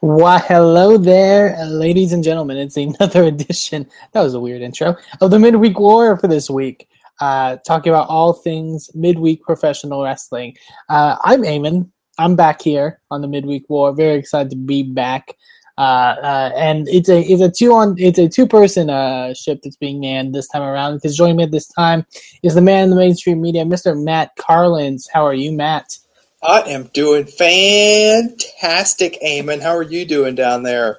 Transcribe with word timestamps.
Why, 0.00 0.38
hello 0.38 0.98
there, 0.98 1.56
ladies 1.64 2.12
and 2.12 2.22
gentlemen. 2.22 2.58
It's 2.58 2.76
another 2.76 3.24
edition. 3.32 3.86
That 4.12 4.20
was 4.20 4.34
a 4.34 4.40
weird 4.40 4.60
intro 4.60 4.96
of 5.20 5.30
the 5.30 5.38
Midweek 5.38 5.78
War 5.78 6.16
for 6.18 6.28
this 6.28 6.50
week. 6.50 6.88
Uh, 7.20 7.56
talking 7.66 7.92
about 7.92 8.08
all 8.08 8.32
things 8.32 8.90
midweek 8.94 9.42
professional 9.42 10.02
wrestling. 10.02 10.56
Uh, 10.88 11.16
I'm 11.24 11.42
Eamon. 11.42 11.90
I'm 12.18 12.36
back 12.36 12.60
here 12.60 13.00
on 13.10 13.22
the 13.22 13.28
midweek 13.28 13.68
war. 13.70 13.94
Very 13.94 14.18
excited 14.18 14.50
to 14.50 14.56
be 14.56 14.82
back. 14.82 15.34
Uh, 15.78 16.16
uh, 16.22 16.52
and 16.54 16.86
it's 16.88 17.08
a 17.08 17.20
it's 17.22 17.42
a 17.42 17.50
two 17.50 17.72
on 17.72 17.94
it's 17.98 18.18
a 18.18 18.28
two 18.28 18.46
person 18.46 18.90
uh, 18.90 19.32
ship 19.32 19.60
that's 19.62 19.76
being 19.76 20.00
manned 20.00 20.34
this 20.34 20.48
time 20.48 20.62
around. 20.62 20.96
Because 20.96 21.16
joining 21.16 21.36
me 21.36 21.44
at 21.44 21.50
this 21.50 21.68
time 21.68 22.04
is 22.42 22.54
the 22.54 22.60
man 22.60 22.84
in 22.84 22.90
the 22.90 22.96
mainstream 22.96 23.40
media, 23.40 23.64
Mr. 23.64 24.00
Matt 24.00 24.32
Carlins. 24.36 25.08
How 25.12 25.24
are 25.24 25.34
you, 25.34 25.50
Matt? 25.52 25.98
I 26.44 26.60
am 26.68 26.84
doing 26.92 27.24
fantastic, 27.24 29.18
Eamon. 29.24 29.62
How 29.62 29.74
are 29.74 29.82
you 29.82 30.04
doing 30.04 30.34
down 30.34 30.62
there 30.62 30.98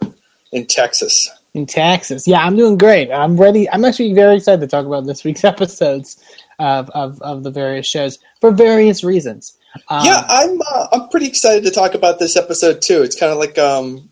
in 0.51 0.65
Texas? 0.65 1.29
In 1.53 1.67
Texas, 1.67 2.27
yeah, 2.27 2.39
I'm 2.39 2.55
doing 2.55 2.77
great. 2.77 3.11
I'm 3.11 3.37
ready. 3.37 3.69
I'm 3.69 3.85
actually 3.85 4.13
very 4.13 4.37
excited 4.37 4.61
to 4.61 4.67
talk 4.67 4.87
about 4.87 5.05
this 5.05 5.23
week's 5.23 5.43
episodes 5.53 6.21
of 6.57 6.89
of, 6.89 7.21
of 7.21 7.43
the 7.43 7.51
various 7.51 7.85
shows 7.85 8.17
for 8.41 8.49
various 8.51 9.03
reasons. 9.03 9.55
Um, 9.89 10.05
yeah, 10.05 10.25
I'm 10.27 10.59
uh, 10.61 10.87
I'm 10.91 11.09
pretty 11.09 11.27
excited 11.27 11.63
to 11.65 11.71
talk 11.71 11.93
about 11.93 12.17
this 12.17 12.35
episode 12.35 12.81
too. 12.81 13.03
It's 13.03 13.17
kind 13.17 13.31
of 13.31 13.37
like 13.37 13.59
um, 13.59 14.09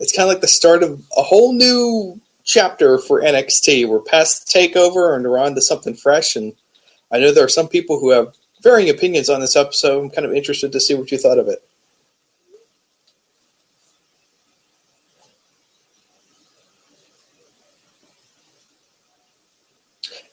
it's 0.00 0.16
kind 0.16 0.26
of 0.26 0.32
like 0.32 0.40
the 0.40 0.48
start 0.48 0.82
of 0.82 1.02
a 1.16 1.22
whole 1.22 1.52
new 1.52 2.20
chapter 2.44 2.98
for 2.98 3.20
NXT. 3.20 3.86
We're 3.86 4.00
past 4.00 4.48
takeover 4.48 5.14
and 5.14 5.24
we're 5.24 5.38
on 5.38 5.54
to 5.56 5.60
something 5.60 5.94
fresh. 5.94 6.36
And 6.36 6.54
I 7.12 7.18
know 7.18 7.32
there 7.32 7.44
are 7.44 7.48
some 7.48 7.68
people 7.68 8.00
who 8.00 8.10
have 8.10 8.34
varying 8.64 8.90
opinions 8.90 9.28
on 9.28 9.40
this 9.40 9.54
episode. 9.54 10.02
I'm 10.02 10.10
kind 10.10 10.26
of 10.26 10.34
interested 10.34 10.72
to 10.72 10.80
see 10.80 10.94
what 10.94 11.12
you 11.12 11.18
thought 11.18 11.38
of 11.38 11.46
it. 11.46 11.62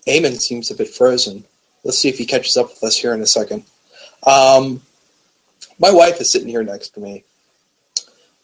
Eamon 0.08 0.42
seems 0.42 0.72
a 0.72 0.76
bit 0.76 0.90
frozen. 0.90 1.46
Let's 1.84 1.98
see 1.98 2.10
if 2.10 2.18
he 2.18 2.26
catches 2.26 2.58
up 2.58 2.70
with 2.70 2.84
us 2.84 2.98
here 2.98 3.14
in 3.14 3.22
a 3.22 3.28
second. 3.28 3.64
Um, 4.26 4.82
my 5.80 5.92
wife 5.92 6.20
is 6.22 6.32
sitting 6.32 6.48
here 6.48 6.64
next 6.64 6.90
to 6.90 7.00
me, 7.00 7.24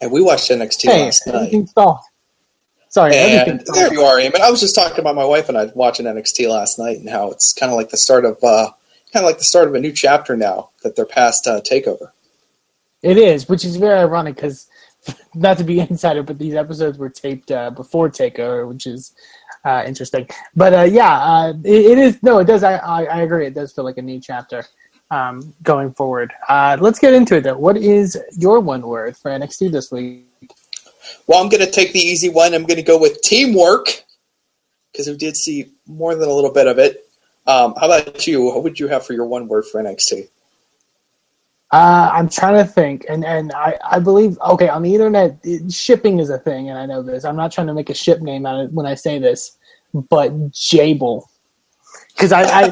and 0.01 0.11
we 0.11 0.21
watched 0.21 0.49
NXT 0.49 0.83
hey, 0.83 1.05
last 1.05 1.27
night. 1.27 1.51
Sorry, 2.89 3.15
and 3.15 3.61
there 3.73 3.93
you 3.93 4.01
are, 4.01 4.17
Eamon. 4.17 4.39
I 4.39 4.49
was 4.49 4.59
just 4.59 4.75
talking 4.75 4.99
about 4.99 5.15
my 5.15 5.25
wife 5.25 5.49
and 5.49 5.57
I 5.57 5.65
watching 5.75 6.05
NXT 6.05 6.49
last 6.49 6.79
night, 6.79 6.97
and 6.97 7.09
how 7.09 7.31
it's 7.31 7.53
kind 7.53 7.71
of 7.71 7.75
like 7.75 7.89
the 7.89 7.97
start 7.97 8.25
of 8.25 8.43
uh, 8.43 8.71
kind 9.17 9.25
of 9.25 9.31
like 9.31 9.39
the 9.39 9.45
start 9.45 9.67
of 9.67 9.73
a 9.73 9.79
new 9.79 9.91
chapter 9.91 10.37
now 10.37 10.69
that 10.83 10.95
they're 10.95 11.05
past 11.05 11.47
uh, 11.47 11.59
Takeover. 11.61 12.11
It 13.01 13.17
is, 13.17 13.49
which 13.49 13.65
is 13.65 13.75
very 13.77 13.97
ironic 13.97 14.35
because 14.35 14.67
not 15.33 15.57
to 15.57 15.63
be 15.63 15.79
insider, 15.89 16.21
but 16.21 16.37
these 16.37 16.53
episodes 16.53 16.99
were 16.99 17.09
taped 17.09 17.51
uh, 17.51 17.71
before 17.71 18.09
Takeover, 18.09 18.67
which 18.67 18.85
is 18.85 19.15
uh, 19.65 19.83
interesting. 19.87 20.27
But 20.55 20.73
uh, 20.73 20.83
yeah, 20.83 21.17
uh, 21.17 21.53
it, 21.63 21.85
it 21.85 21.97
is. 21.97 22.21
No, 22.21 22.37
it 22.37 22.45
does. 22.45 22.63
I, 22.63 22.75
I, 22.75 23.03
I 23.05 23.21
agree. 23.21 23.47
It 23.47 23.55
does 23.55 23.73
feel 23.73 23.85
like 23.85 23.97
a 23.97 24.03
new 24.03 24.19
chapter 24.19 24.63
um, 25.09 25.51
going 25.63 25.93
forward. 25.93 26.31
Uh, 26.47 26.77
let's 26.79 26.99
get 26.99 27.15
into 27.15 27.37
it 27.37 27.41
though. 27.41 27.57
What 27.57 27.77
is 27.77 28.19
your 28.37 28.59
one 28.59 28.83
word 28.83 29.17
for 29.17 29.31
NXT 29.31 29.71
this 29.71 29.91
week? 29.91 30.25
Well, 31.25 31.41
I'm 31.41 31.49
going 31.49 31.65
to 31.65 31.71
take 31.71 31.91
the 31.91 31.99
easy 31.99 32.29
one. 32.29 32.53
I'm 32.53 32.65
going 32.65 32.77
to 32.77 32.83
go 32.83 32.99
with 32.99 33.19
teamwork 33.23 34.03
because 34.91 35.07
we 35.07 35.15
did 35.15 35.35
see 35.35 35.71
more 35.87 36.13
than 36.13 36.29
a 36.29 36.33
little 36.33 36.51
bit 36.51 36.67
of 36.67 36.77
it. 36.77 37.06
Um, 37.47 37.73
how 37.79 37.85
about 37.85 38.27
you? 38.27 38.43
What 38.43 38.63
would 38.63 38.79
you 38.79 38.87
have 38.87 39.05
for 39.05 39.13
your 39.13 39.25
one 39.25 39.47
word 39.47 39.65
for 39.65 39.81
NXT? 39.81 40.29
Uh, 41.71 42.09
I'm 42.13 42.29
trying 42.29 42.63
to 42.63 42.69
think, 42.69 43.05
and 43.09 43.25
and 43.25 43.51
I, 43.53 43.77
I 43.83 43.99
believe 43.99 44.37
okay 44.39 44.69
on 44.69 44.83
the 44.83 44.93
internet 44.93 45.37
it, 45.43 45.71
shipping 45.71 46.19
is 46.19 46.29
a 46.29 46.37
thing, 46.37 46.69
and 46.69 46.77
I 46.77 46.85
know 46.85 47.01
this. 47.01 47.25
I'm 47.25 47.35
not 47.35 47.51
trying 47.51 47.67
to 47.67 47.73
make 47.73 47.89
a 47.89 47.93
ship 47.93 48.21
name 48.21 48.45
out 48.45 48.59
of 48.59 48.73
when 48.73 48.85
I 48.85 48.95
say 48.95 49.19
this, 49.19 49.57
but 49.93 50.31
Jable, 50.51 51.23
because 52.15 52.31
I, 52.31 52.71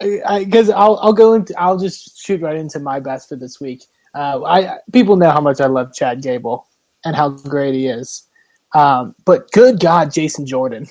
I 0.00 0.38
because 0.44 0.68
I'll 0.68 0.98
I'll 0.98 1.14
go 1.14 1.32
into 1.32 1.58
I'll 1.58 1.78
just 1.78 2.22
shoot 2.22 2.42
right 2.42 2.56
into 2.56 2.80
my 2.80 3.00
best 3.00 3.30
for 3.30 3.36
this 3.36 3.60
week. 3.62 3.84
Uh, 4.14 4.42
I 4.44 4.78
people 4.92 5.16
know 5.16 5.30
how 5.30 5.40
much 5.40 5.62
I 5.62 5.66
love 5.66 5.94
Chad 5.94 6.22
Gable 6.22 6.66
and 7.06 7.16
how 7.16 7.30
great 7.30 7.74
he 7.74 7.86
is, 7.86 8.26
um, 8.74 9.14
but 9.24 9.50
good 9.52 9.80
God, 9.80 10.12
Jason 10.12 10.44
Jordan, 10.44 10.86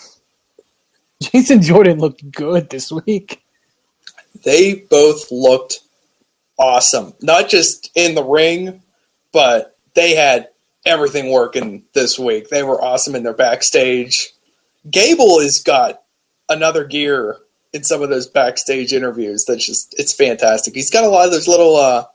Jason 1.21 1.61
Jordan 1.61 1.99
looked 1.99 2.29
good 2.31 2.69
this 2.69 2.91
week. 2.91 3.43
They 4.43 4.75
both 4.75 5.31
looked 5.31 5.79
awesome, 6.59 7.13
not 7.21 7.49
just 7.49 7.91
in 7.95 8.15
the 8.15 8.23
ring, 8.23 8.81
but 9.31 9.77
they 9.95 10.15
had 10.15 10.49
everything 10.85 11.31
working 11.31 11.83
this 11.93 12.19
week. 12.19 12.49
They 12.49 12.63
were 12.63 12.81
awesome 12.81 13.15
in 13.15 13.23
their 13.23 13.33
backstage. 13.33 14.29
Gable 14.89 15.41
has 15.41 15.61
got 15.61 16.03
another 16.49 16.85
gear 16.85 17.37
in 17.73 17.83
some 17.83 18.01
of 18.01 18.09
those 18.09 18.27
backstage 18.27 18.93
interviews. 18.93 19.45
That's 19.45 19.65
just 19.65 19.95
it's 19.99 20.13
fantastic. 20.13 20.75
He's 20.75 20.91
got 20.91 21.03
a 21.03 21.09
lot 21.09 21.25
of 21.25 21.31
those 21.31 21.47
little. 21.47 21.75
Uh, 21.75 22.05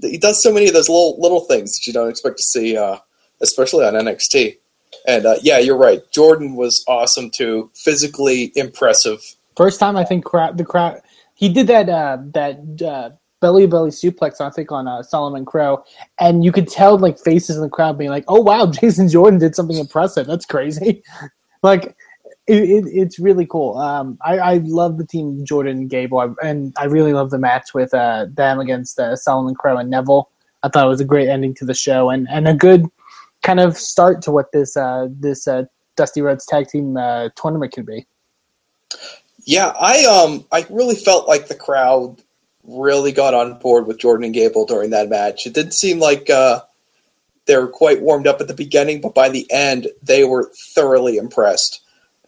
he 0.00 0.18
does 0.18 0.42
so 0.42 0.52
many 0.52 0.68
of 0.68 0.74
those 0.74 0.88
little 0.88 1.20
little 1.20 1.40
things 1.40 1.76
that 1.76 1.86
you 1.86 1.92
don't 1.92 2.10
expect 2.10 2.36
to 2.36 2.42
see, 2.42 2.76
uh, 2.76 2.98
especially 3.40 3.84
on 3.84 3.94
NXT. 3.94 4.58
And 5.06 5.26
uh, 5.26 5.36
yeah, 5.42 5.58
you're 5.58 5.76
right. 5.76 6.00
Jordan 6.12 6.56
was 6.56 6.84
awesome 6.88 7.30
too. 7.30 7.70
Physically 7.74 8.52
impressive. 8.56 9.22
First 9.56 9.80
time 9.80 9.96
I 9.96 10.04
think 10.04 10.24
crowd 10.24 10.58
the 10.58 10.64
crowd 10.64 11.00
he 11.34 11.48
did 11.48 11.68
that 11.68 11.88
uh, 11.88 12.18
that 12.32 12.82
uh, 12.82 13.10
belly 13.40 13.66
belly 13.66 13.90
suplex 13.90 14.40
I 14.40 14.50
think 14.50 14.72
on 14.72 14.88
uh, 14.88 15.02
Solomon 15.02 15.44
Crowe, 15.44 15.84
and 16.18 16.44
you 16.44 16.50
could 16.50 16.66
tell 16.66 16.98
like 16.98 17.18
faces 17.18 17.56
in 17.56 17.62
the 17.62 17.68
crowd 17.68 17.96
being 17.96 18.10
like, 18.10 18.24
"Oh 18.26 18.40
wow, 18.40 18.66
Jason 18.80 19.08
Jordan 19.08 19.38
did 19.38 19.54
something 19.54 19.78
impressive. 19.78 20.26
That's 20.26 20.46
crazy." 20.46 21.02
like 21.62 21.94
it, 22.46 22.62
it, 22.62 22.84
it's 22.86 23.18
really 23.18 23.46
cool. 23.46 23.76
Um, 23.76 24.18
I, 24.24 24.38
I 24.38 24.54
love 24.64 24.98
the 24.98 25.06
team 25.06 25.44
Jordan 25.44 25.78
and 25.78 25.90
Gable, 25.90 26.34
and 26.42 26.72
I 26.78 26.84
really 26.84 27.12
love 27.12 27.30
the 27.30 27.38
match 27.38 27.74
with 27.74 27.92
uh, 27.92 28.26
them 28.32 28.58
against 28.58 28.98
uh, 28.98 29.14
Solomon 29.16 29.54
Crowe 29.54 29.76
and 29.76 29.90
Neville. 29.90 30.30
I 30.62 30.68
thought 30.68 30.86
it 30.86 30.88
was 30.88 31.00
a 31.00 31.04
great 31.04 31.28
ending 31.28 31.54
to 31.54 31.64
the 31.64 31.74
show 31.74 32.10
and, 32.10 32.26
and 32.30 32.48
a 32.48 32.54
good 32.54 32.86
kind 33.42 33.60
of 33.60 33.76
start 33.76 34.22
to 34.22 34.32
what 34.32 34.52
this 34.52 34.76
uh, 34.76 35.08
this 35.10 35.46
uh, 35.46 35.64
Dusty 35.96 36.22
Rhodes 36.22 36.46
Tag 36.46 36.68
Team 36.68 36.96
uh, 36.96 37.30
tournament 37.36 37.72
could 37.72 37.86
be. 37.86 38.06
Yeah, 39.44 39.72
I 39.78 40.04
um 40.04 40.44
I 40.50 40.66
really 40.70 40.96
felt 40.96 41.28
like 41.28 41.48
the 41.48 41.54
crowd 41.54 42.22
really 42.64 43.12
got 43.12 43.34
on 43.34 43.58
board 43.58 43.86
with 43.86 43.98
Jordan 43.98 44.24
and 44.24 44.34
Gable 44.34 44.66
during 44.66 44.90
that 44.90 45.08
match. 45.08 45.46
It 45.46 45.54
didn't 45.54 45.74
seem 45.74 45.98
like 46.00 46.28
uh, 46.28 46.62
they 47.46 47.56
were 47.56 47.68
quite 47.68 48.02
warmed 48.02 48.26
up 48.26 48.40
at 48.40 48.48
the 48.48 48.54
beginning, 48.54 49.00
but 49.00 49.14
by 49.14 49.28
the 49.28 49.50
end, 49.50 49.88
they 50.02 50.24
were 50.24 50.50
thoroughly 50.74 51.16
impressed. 51.16 51.80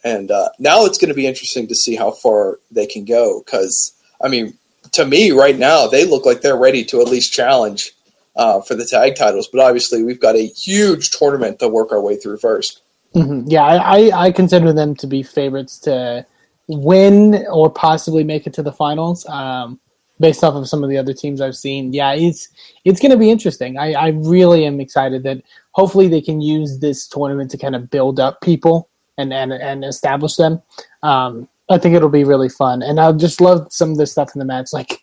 And 0.03 0.31
uh, 0.31 0.49
now 0.59 0.85
it's 0.85 0.97
going 0.97 1.09
to 1.09 1.15
be 1.15 1.27
interesting 1.27 1.67
to 1.67 1.75
see 1.75 1.95
how 1.95 2.11
far 2.11 2.59
they 2.71 2.85
can 2.85 3.03
go. 3.03 3.43
Because, 3.45 3.93
I 4.23 4.29
mean, 4.29 4.57
to 4.93 5.05
me, 5.05 5.31
right 5.31 5.57
now, 5.57 5.87
they 5.87 6.05
look 6.05 6.25
like 6.25 6.41
they're 6.41 6.55
ready 6.55 6.85
to 6.85 7.01
at 7.01 7.09
least 7.09 7.33
challenge 7.33 7.91
uh, 8.39 8.61
for 8.61 8.73
the 8.73 8.85
tag 8.85 9.15
titles. 9.15 9.47
But 9.47 9.59
obviously, 9.59 10.01
we've 10.01 10.19
got 10.19 10.35
a 10.35 10.47
huge 10.47 11.11
tournament 11.11 11.59
to 11.59 11.67
work 11.67 11.91
our 11.91 12.01
way 12.01 12.15
through 12.15 12.37
1st 12.37 12.79
mm-hmm. 13.15 13.41
Yeah, 13.47 13.63
I, 13.63 14.11
I 14.27 14.31
consider 14.31 14.71
them 14.71 14.95
to 14.95 15.07
be 15.07 15.21
favorites 15.21 15.77
to 15.79 16.25
win 16.67 17.45
or 17.51 17.69
possibly 17.69 18.23
make 18.23 18.47
it 18.47 18.53
to 18.53 18.63
the 18.63 18.71
finals. 18.71 19.27
Um, 19.27 19.79
based 20.21 20.43
off 20.43 20.55
of 20.55 20.67
some 20.67 20.83
of 20.83 20.89
the 20.89 20.97
other 20.97 21.13
teams 21.13 21.41
I've 21.41 21.55
seen, 21.55 21.93
yeah, 21.93 22.13
it's 22.13 22.47
it's 22.85 23.01
going 23.01 23.11
to 23.11 23.17
be 23.17 23.29
interesting. 23.29 23.77
I, 23.77 23.93
I 23.93 24.07
really 24.09 24.65
am 24.65 24.79
excited 24.79 25.23
that 25.23 25.43
hopefully 25.71 26.07
they 26.07 26.21
can 26.21 26.41
use 26.41 26.79
this 26.79 27.07
tournament 27.07 27.51
to 27.51 27.57
kind 27.57 27.75
of 27.75 27.89
build 27.89 28.19
up 28.19 28.39
people 28.41 28.89
and 29.17 29.33
and, 29.33 29.51
and 29.51 29.83
establish 29.83 30.35
them. 30.35 30.61
Um, 31.03 31.49
I 31.69 31.77
think 31.77 31.93
it'll 31.93 32.09
be 32.09 32.23
really 32.23 32.49
fun, 32.49 32.81
and 32.81 32.99
I 32.99 33.11
just 33.11 33.41
love 33.41 33.67
some 33.69 33.91
of 33.91 33.97
the 33.97 34.07
stuff 34.07 34.31
in 34.33 34.39
the 34.39 34.45
match, 34.45 34.71
like 34.71 35.01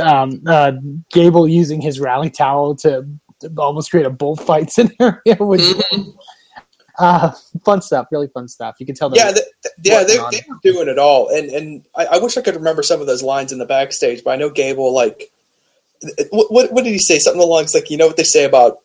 um, 0.00 0.42
uh, 0.46 0.72
Gable 1.12 1.46
using 1.48 1.80
his 1.80 2.00
rally 2.00 2.30
towel 2.30 2.74
to, 2.76 3.06
to, 3.40 3.52
almost 3.58 3.90
create 3.90 4.06
a 4.06 4.10
bullfight 4.10 4.70
scenario. 4.72 5.20
Which, 5.38 5.60
mm-hmm. 5.60 6.10
uh, 6.98 7.32
fun 7.64 7.82
stuff, 7.82 8.08
really 8.10 8.28
fun 8.28 8.48
stuff. 8.48 8.76
You 8.78 8.86
can 8.86 8.94
tell. 8.94 9.14
Yeah, 9.14 9.32
the, 9.32 9.44
yeah, 9.82 10.04
they, 10.04 10.16
they, 10.16 10.44
were 10.48 10.58
doing 10.62 10.88
it 10.88 10.98
all, 10.98 11.28
and 11.28 11.50
and 11.50 11.86
I, 11.94 12.06
I, 12.06 12.18
wish 12.18 12.36
I 12.36 12.42
could 12.42 12.56
remember 12.56 12.82
some 12.82 13.00
of 13.00 13.06
those 13.06 13.22
lines 13.22 13.52
in 13.52 13.58
the 13.58 13.66
backstage, 13.66 14.24
but 14.24 14.32
I 14.32 14.36
know 14.36 14.50
Gable 14.50 14.92
like. 14.92 15.30
What, 16.30 16.52
what, 16.52 16.72
what 16.72 16.84
did 16.84 16.92
he 16.92 16.98
say? 16.98 17.18
Something 17.18 17.42
along 17.42 17.68
like 17.72 17.88
you 17.90 17.96
know 17.96 18.06
what 18.06 18.18
they 18.18 18.22
say 18.22 18.44
about 18.44 18.80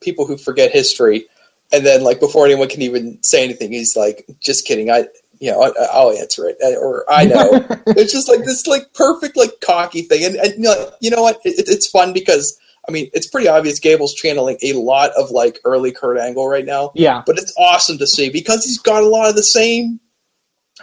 people 0.00 0.26
who 0.26 0.36
forget 0.36 0.72
history, 0.72 1.26
and 1.72 1.86
then 1.86 2.02
like 2.02 2.18
before 2.18 2.44
anyone 2.44 2.68
can 2.68 2.82
even 2.82 3.22
say 3.22 3.44
anything, 3.44 3.72
he's 3.72 3.96
like, 3.96 4.26
"Just 4.40 4.66
kidding, 4.66 4.90
I." 4.90 5.06
You 5.40 5.52
know, 5.52 5.62
I, 5.62 5.70
I'll 5.92 6.12
answer 6.12 6.46
it, 6.46 6.58
or 6.80 7.04
I 7.10 7.24
know. 7.24 7.66
it's 7.88 8.12
just 8.12 8.28
like 8.28 8.44
this, 8.44 8.66
like 8.66 8.92
perfect, 8.94 9.36
like 9.36 9.52
cocky 9.60 10.02
thing, 10.02 10.24
and, 10.24 10.36
and 10.36 10.54
you 10.54 10.60
know, 10.60 10.90
you 11.00 11.10
know 11.10 11.22
what? 11.22 11.40
It, 11.44 11.68
it's 11.68 11.88
fun 11.88 12.12
because 12.12 12.58
I 12.88 12.92
mean, 12.92 13.10
it's 13.12 13.26
pretty 13.26 13.48
obvious 13.48 13.78
Gable's 13.78 14.14
channeling 14.14 14.58
a 14.62 14.72
lot 14.72 15.10
of 15.16 15.30
like 15.30 15.60
early 15.64 15.92
Kurt 15.92 16.18
Angle 16.18 16.48
right 16.48 16.64
now. 16.64 16.92
Yeah. 16.94 17.22
But 17.24 17.38
it's 17.38 17.54
awesome 17.58 17.98
to 17.98 18.06
see 18.06 18.30
because 18.30 18.64
he's 18.64 18.78
got 18.78 19.02
a 19.02 19.08
lot 19.08 19.28
of 19.28 19.36
the 19.36 19.42
same 19.42 20.00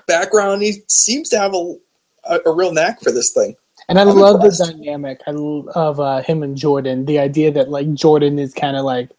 background. 0.08 0.62
He 0.62 0.84
seems 0.88 1.30
to 1.30 1.40
have 1.40 1.54
a, 1.54 1.76
a, 2.24 2.40
a 2.46 2.56
real 2.56 2.72
knack 2.72 3.02
for 3.02 3.12
this 3.12 3.32
thing. 3.32 3.56
And 3.90 3.98
I 3.98 4.04
I'm 4.04 4.10
love 4.10 4.36
impressed. 4.36 4.66
the 4.66 4.74
dynamic 4.74 5.22
of 5.28 6.00
uh, 6.00 6.22
him 6.22 6.44
and 6.44 6.56
Jordan. 6.58 7.06
The 7.06 7.20
idea 7.20 7.52
that 7.52 7.70
like 7.70 7.94
Jordan 7.94 8.38
is 8.38 8.54
kind 8.54 8.76
of 8.76 8.86
like 8.86 9.10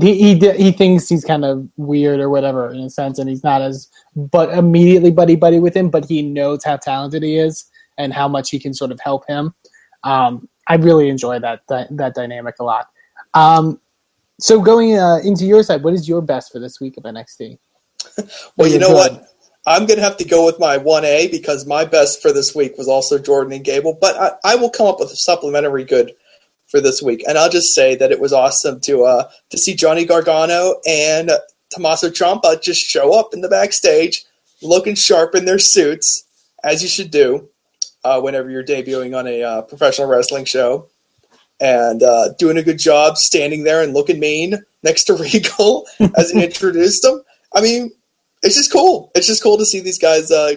he 0.00 0.34
he 0.34 0.52
he 0.52 0.72
thinks 0.72 1.08
he's 1.08 1.24
kind 1.24 1.44
of 1.44 1.68
weird 1.76 2.20
or 2.20 2.28
whatever 2.28 2.70
in 2.70 2.80
a 2.80 2.90
sense, 2.90 3.18
and 3.18 3.28
he's 3.28 3.44
not 3.44 3.62
as 3.62 3.88
but 4.16 4.50
immediately 4.50 5.10
buddy 5.10 5.36
buddy 5.36 5.60
with 5.60 5.76
him. 5.76 5.90
But 5.90 6.04
he 6.06 6.22
knows 6.22 6.64
how 6.64 6.76
talented 6.76 7.22
he 7.22 7.36
is 7.36 7.64
and 7.96 8.12
how 8.12 8.26
much 8.26 8.50
he 8.50 8.58
can 8.58 8.74
sort 8.74 8.90
of 8.90 9.00
help 9.00 9.26
him. 9.28 9.54
Um, 10.02 10.48
I 10.68 10.76
really 10.76 11.08
enjoy 11.08 11.38
that 11.40 11.62
that, 11.68 11.96
that 11.96 12.14
dynamic 12.14 12.56
a 12.58 12.64
lot. 12.64 12.88
Um, 13.34 13.80
so 14.40 14.60
going 14.60 14.98
uh, 14.98 15.18
into 15.22 15.44
your 15.44 15.62
side, 15.62 15.84
what 15.84 15.94
is 15.94 16.08
your 16.08 16.20
best 16.20 16.52
for 16.52 16.58
this 16.58 16.80
week 16.80 16.96
of 16.96 17.04
NXT? 17.04 17.58
Well, 18.56 18.68
you 18.68 18.78
know 18.78 18.88
good. 18.88 19.12
what? 19.12 19.28
I'm 19.66 19.86
going 19.86 19.96
to 19.96 20.04
have 20.04 20.18
to 20.18 20.24
go 20.24 20.44
with 20.44 20.60
my 20.60 20.78
1A 20.78 21.30
because 21.30 21.66
my 21.66 21.84
best 21.84 22.20
for 22.20 22.32
this 22.32 22.54
week 22.54 22.76
was 22.76 22.86
also 22.86 23.18
Jordan 23.18 23.54
and 23.54 23.64
Gable, 23.64 23.96
but 23.98 24.14
I, 24.16 24.52
I 24.52 24.56
will 24.56 24.70
come 24.70 24.86
up 24.86 25.00
with 25.00 25.10
a 25.10 25.16
supplementary 25.16 25.84
good 25.84 26.12
for 26.74 26.80
this 26.80 27.00
week. 27.00 27.22
And 27.28 27.38
I'll 27.38 27.50
just 27.50 27.72
say 27.72 27.94
that 27.94 28.10
it 28.10 28.18
was 28.18 28.32
awesome 28.32 28.80
to 28.80 29.04
uh, 29.04 29.28
to 29.50 29.56
see 29.56 29.76
Johnny 29.76 30.04
Gargano 30.04 30.80
and 30.84 31.30
Tommaso 31.70 32.10
Ciampa 32.10 32.60
just 32.60 32.80
show 32.80 33.16
up 33.16 33.32
in 33.32 33.42
the 33.42 33.48
backstage 33.48 34.24
looking 34.60 34.96
sharp 34.96 35.36
in 35.36 35.44
their 35.44 35.60
suits, 35.60 36.24
as 36.64 36.82
you 36.82 36.88
should 36.88 37.12
do 37.12 37.48
uh, 38.02 38.20
whenever 38.20 38.50
you're 38.50 38.64
debuting 38.64 39.16
on 39.16 39.28
a 39.28 39.42
uh, 39.42 39.62
professional 39.62 40.08
wrestling 40.08 40.44
show. 40.44 40.88
And 41.60 42.02
uh, 42.02 42.30
doing 42.40 42.56
a 42.56 42.62
good 42.64 42.80
job 42.80 43.18
standing 43.18 43.62
there 43.62 43.80
and 43.80 43.94
looking 43.94 44.18
mean 44.18 44.64
next 44.82 45.04
to 45.04 45.14
Regal 45.14 45.86
as 46.16 46.32
he 46.32 46.42
introduced 46.42 47.04
him. 47.04 47.22
I 47.54 47.60
mean, 47.60 47.92
it's 48.42 48.56
just 48.56 48.72
cool. 48.72 49.12
It's 49.14 49.28
just 49.28 49.44
cool 49.44 49.58
to 49.58 49.64
see 49.64 49.78
these 49.78 50.00
guys 50.00 50.32
uh, 50.32 50.54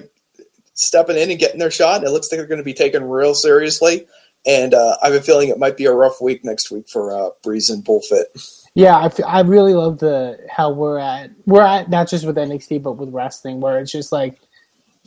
stepping 0.74 1.18
in 1.18 1.30
and 1.30 1.40
getting 1.40 1.60
their 1.60 1.70
shot. 1.70 1.98
And 1.98 2.08
it 2.08 2.12
looks 2.12 2.32
like 2.32 2.40
they're 2.40 2.48
going 2.48 2.58
to 2.58 2.64
be 2.64 2.74
taken 2.74 3.04
real 3.04 3.36
seriously. 3.36 4.08
And 4.48 4.74
uh, 4.74 4.98
I 5.04 5.08
have 5.08 5.16
a 5.16 5.22
feeling 5.22 5.50
it 5.50 5.60
might 5.60 5.76
be 5.78 5.86
a 5.86 5.92
rough 5.92 6.22
week 6.22 6.46
next 6.46 6.72
week 6.72 6.88
for 6.90 7.14
uh, 7.14 7.32
Breeze 7.44 7.70
and 7.70 7.84
Bullfit. 7.84 8.28
Yeah, 8.76 8.96
I, 8.96 9.06
f- 9.06 9.20
I 9.26 9.42
really 9.42 9.74
love 9.74 10.00
the 10.00 10.40
how 10.50 10.72
we're 10.72 11.00
at. 11.00 11.32
We're 11.46 11.62
at 11.66 11.90
not 11.90 12.08
just 12.08 12.26
with 12.26 12.38
NXT 12.38 12.82
but 12.84 12.94
with 12.94 13.10
wrestling, 13.10 13.60
where 13.60 13.80
it's 13.80 13.92
just 13.92 14.12
like 14.12 14.40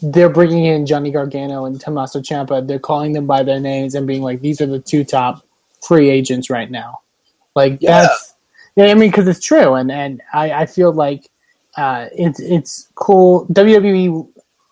they're 0.03 0.29
bringing 0.29 0.65
in 0.65 0.87
Johnny 0.87 1.11
Gargano 1.11 1.65
and 1.65 1.81
Tommaso 1.81 2.21
Ciampa. 2.21 2.67
They're 2.67 2.79
calling 2.79 3.13
them 3.13 3.27
by 3.27 3.43
their 3.43 3.61
names 3.61 3.95
and 3.95 4.07
being 4.07 4.23
like, 4.23 4.41
"These 4.41 4.61
are 4.61 4.67
the 4.67 4.81
two 4.81 5.05
top 5.05 5.47
free 5.87 6.11
agents 6.11 6.51
right 6.51 6.71
now." 6.71 7.01
Like 7.55 7.79
Yeah. 7.81 8.03
that's 8.03 8.35
yeah, 8.77 8.87
I 8.87 8.95
mean, 8.95 9.11
because 9.11 9.27
it's 9.29 9.45
true, 9.45 9.75
and 9.75 9.91
and 9.91 10.21
I, 10.33 10.53
I 10.53 10.67
feel 10.67 10.93
like 10.93 11.31
uh, 11.77 12.07
it's 12.13 12.41
it's 12.41 12.89
cool. 12.95 13.47
WWE 13.47 14.29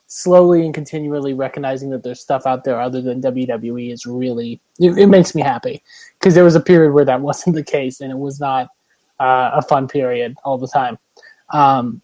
slowly 0.08 0.64
and 0.64 0.74
continually 0.74 1.34
recognizing 1.34 1.90
that 1.90 2.02
there's 2.02 2.20
stuff 2.20 2.46
out 2.46 2.64
there 2.64 2.80
other 2.80 3.00
than 3.00 3.22
WWE 3.22 3.92
is 3.92 4.06
really 4.06 4.60
it, 4.80 4.98
it 4.98 5.06
makes 5.06 5.34
me 5.34 5.42
happy 5.42 5.82
because 6.18 6.34
there 6.34 6.44
was 6.44 6.54
a 6.54 6.60
period 6.60 6.92
where 6.92 7.04
that 7.04 7.20
wasn't 7.28 7.54
the 7.54 7.62
case 7.62 8.00
and 8.00 8.10
it 8.10 8.18
was 8.18 8.40
not 8.40 8.68
uh, 9.20 9.50
a 9.54 9.62
fun 9.62 9.86
period 9.86 10.36
all 10.44 10.58
the 10.58 10.68
time. 10.68 10.98
Um, 11.50 12.02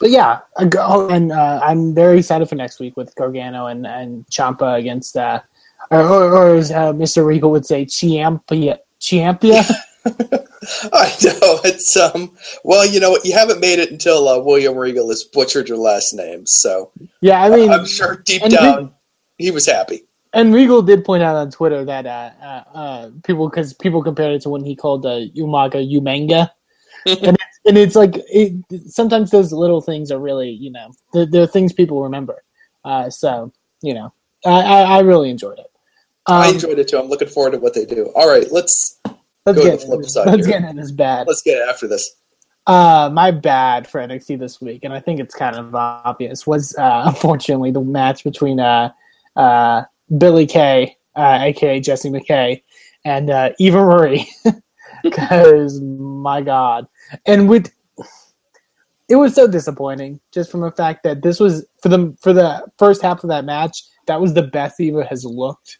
but 0.00 0.10
yeah, 0.10 0.40
go- 0.68 1.08
and 1.08 1.30
uh, 1.30 1.60
I'm 1.62 1.94
very 1.94 2.18
excited 2.18 2.48
for 2.48 2.56
next 2.56 2.80
week 2.80 2.96
with 2.96 3.14
Gargano 3.14 3.66
and 3.66 3.86
and 3.86 4.28
Champa 4.28 4.74
against 4.74 5.16
uh, 5.16 5.40
or, 5.90 6.00
or, 6.00 6.32
or 6.32 6.54
as 6.56 6.70
uh, 6.70 6.92
Mr. 6.92 7.24
Regal 7.24 7.50
would 7.50 7.66
say, 7.66 7.84
Ciampa. 7.84 8.78
Ciampa. 9.00 10.44
I 10.92 11.14
know 11.22 11.60
it's 11.64 11.96
um. 11.96 12.36
Well, 12.64 12.86
you 12.86 13.00
know? 13.00 13.18
You 13.24 13.32
haven't 13.32 13.60
made 13.60 13.78
it 13.78 13.90
until 13.90 14.28
uh, 14.28 14.38
William 14.38 14.76
Regal 14.76 15.08
has 15.08 15.24
butchered 15.24 15.68
your 15.68 15.78
last 15.78 16.14
name. 16.14 16.46
So 16.46 16.92
yeah, 17.20 17.42
I 17.42 17.50
mean, 17.50 17.70
I'm 17.70 17.86
sure 17.86 18.16
deep 18.24 18.42
down 18.42 18.94
he 19.38 19.50
was 19.50 19.66
happy. 19.66 20.04
And 20.34 20.52
Regal 20.52 20.82
did 20.82 21.04
point 21.04 21.22
out 21.22 21.36
on 21.36 21.50
Twitter 21.50 21.84
that 21.86 22.04
uh, 22.04 22.30
uh, 22.42 22.64
uh, 22.74 23.10
people, 23.24 23.48
because 23.48 23.72
people 23.72 24.02
compared 24.02 24.34
it 24.34 24.42
to 24.42 24.50
when 24.50 24.62
he 24.62 24.76
called 24.76 25.06
uh, 25.06 25.20
Umaga 25.36 25.76
Umanga, 25.90 26.50
and 27.06 27.36
it's, 27.36 27.60
and 27.64 27.78
it's 27.78 27.96
like 27.96 28.16
it, 28.16 28.52
sometimes 28.88 29.30
those 29.30 29.52
little 29.52 29.80
things 29.80 30.10
are 30.10 30.18
really, 30.18 30.50
you 30.50 30.70
know, 30.70 30.92
they're, 31.14 31.24
they're 31.24 31.46
things 31.46 31.72
people 31.72 32.02
remember. 32.02 32.42
Uh, 32.84 33.08
so 33.08 33.52
you 33.80 33.94
know, 33.94 34.12
I, 34.44 34.60
I, 34.60 34.80
I 34.82 34.98
really 35.00 35.30
enjoyed 35.30 35.58
it. 35.58 35.70
Um, 36.26 36.42
I 36.42 36.48
enjoyed 36.48 36.78
it 36.78 36.88
too. 36.88 36.98
I'm 36.98 37.08
looking 37.08 37.28
forward 37.28 37.52
to 37.52 37.58
what 37.58 37.72
they 37.72 37.86
do. 37.86 38.12
All 38.14 38.28
right, 38.28 38.50
let's 38.52 38.97
let's 39.56 39.66
get 39.66 39.80
the 39.80 39.86
flip 39.86 40.04
side 40.04 40.26
let's 40.26 40.46
get 40.46 40.62
into 40.62 40.80
this 40.80 40.90
bad. 40.92 41.26
let's 41.26 41.42
get 41.42 41.66
after 41.68 41.86
this. 41.86 42.16
Uh, 42.66 43.08
my 43.10 43.30
bad 43.30 43.86
for 43.88 43.98
NXT 43.98 44.38
this 44.38 44.60
week, 44.60 44.84
and 44.84 44.92
I 44.92 45.00
think 45.00 45.20
it's 45.20 45.34
kind 45.34 45.56
of 45.56 45.74
obvious, 45.74 46.46
was 46.46 46.76
uh, 46.76 47.04
unfortunately 47.06 47.70
the 47.70 47.80
match 47.80 48.24
between 48.24 48.60
uh, 48.60 48.90
uh, 49.36 49.84
Billy 50.18 50.46
Kay, 50.46 50.96
uh, 51.16 51.38
aka 51.42 51.80
Jessie 51.80 52.10
McKay, 52.10 52.62
and 53.04 53.30
uh, 53.30 53.50
Eva 53.58 53.78
Marie. 53.78 54.30
Because 55.04 55.80
my 55.80 56.40
God, 56.42 56.88
and 57.24 57.48
with 57.48 57.70
it 59.08 59.16
was 59.16 59.34
so 59.34 59.46
disappointing 59.46 60.20
just 60.32 60.50
from 60.50 60.60
the 60.60 60.72
fact 60.72 61.02
that 61.04 61.22
this 61.22 61.40
was 61.40 61.64
for 61.80 61.88
the 61.88 62.16
for 62.20 62.32
the 62.32 62.66
first 62.78 63.00
half 63.00 63.22
of 63.22 63.28
that 63.28 63.44
match. 63.44 63.84
That 64.06 64.20
was 64.20 64.34
the 64.34 64.42
best 64.42 64.80
Eva 64.80 65.04
has 65.04 65.24
looked 65.24 65.78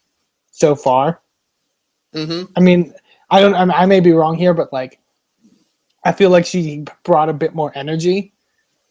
so 0.51 0.75
far. 0.75 1.21
hmm 2.13 2.43
I 2.55 2.59
mean, 2.59 2.93
I 3.31 3.41
don't. 3.41 3.55
I, 3.55 3.85
may 3.85 3.99
be 3.99 4.11
wrong 4.11 4.35
here, 4.35 4.53
but 4.53 4.73
like, 4.73 4.99
I 6.03 6.11
feel 6.11 6.29
like 6.29 6.45
she 6.45 6.85
brought 7.03 7.29
a 7.29 7.33
bit 7.33 7.53
more 7.53 7.71
energy, 7.75 8.33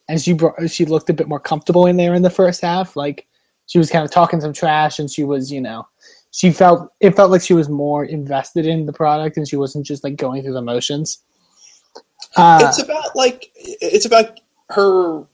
and 0.09 0.21
she 0.21 0.33
brought 0.33 0.71
she 0.71 0.85
looked 0.85 1.11
a 1.11 1.15
bit 1.15 1.29
more 1.29 1.41
comfortable 1.41 1.87
in 1.87 1.97
there 1.97 2.15
in 2.15 2.23
the 2.23 2.31
first 2.31 2.61
half. 2.61 2.97
Like, 2.97 3.27
she 3.67 3.79
was 3.79 3.91
kind 3.91 4.05
of 4.05 4.11
talking 4.11 4.41
some 4.41 4.53
trash, 4.53 4.99
and 4.99 5.11
she 5.11 5.25
was, 5.25 5.51
you 5.51 5.61
know, 5.61 5.87
she 6.31 6.53
felt 6.53 6.93
it 7.01 7.17
felt 7.17 7.31
like 7.31 7.43
she 7.43 7.55
was 7.55 7.69
more 7.69 8.05
invested 8.05 8.67
in 8.67 8.87
the 8.87 8.93
product, 8.93 9.37
and 9.37 9.49
she 9.49 9.57
wasn't 9.57 9.87
just 9.87 10.05
like 10.05 10.17
going 10.17 10.43
through 10.43 10.55
the 10.55 10.63
motions. 10.63 11.19
Uh, 12.37 12.61
it's 12.63 12.83
about 12.83 13.17
like 13.17 13.51
it's 13.55 14.07
about 14.07 14.41
her 14.71 15.25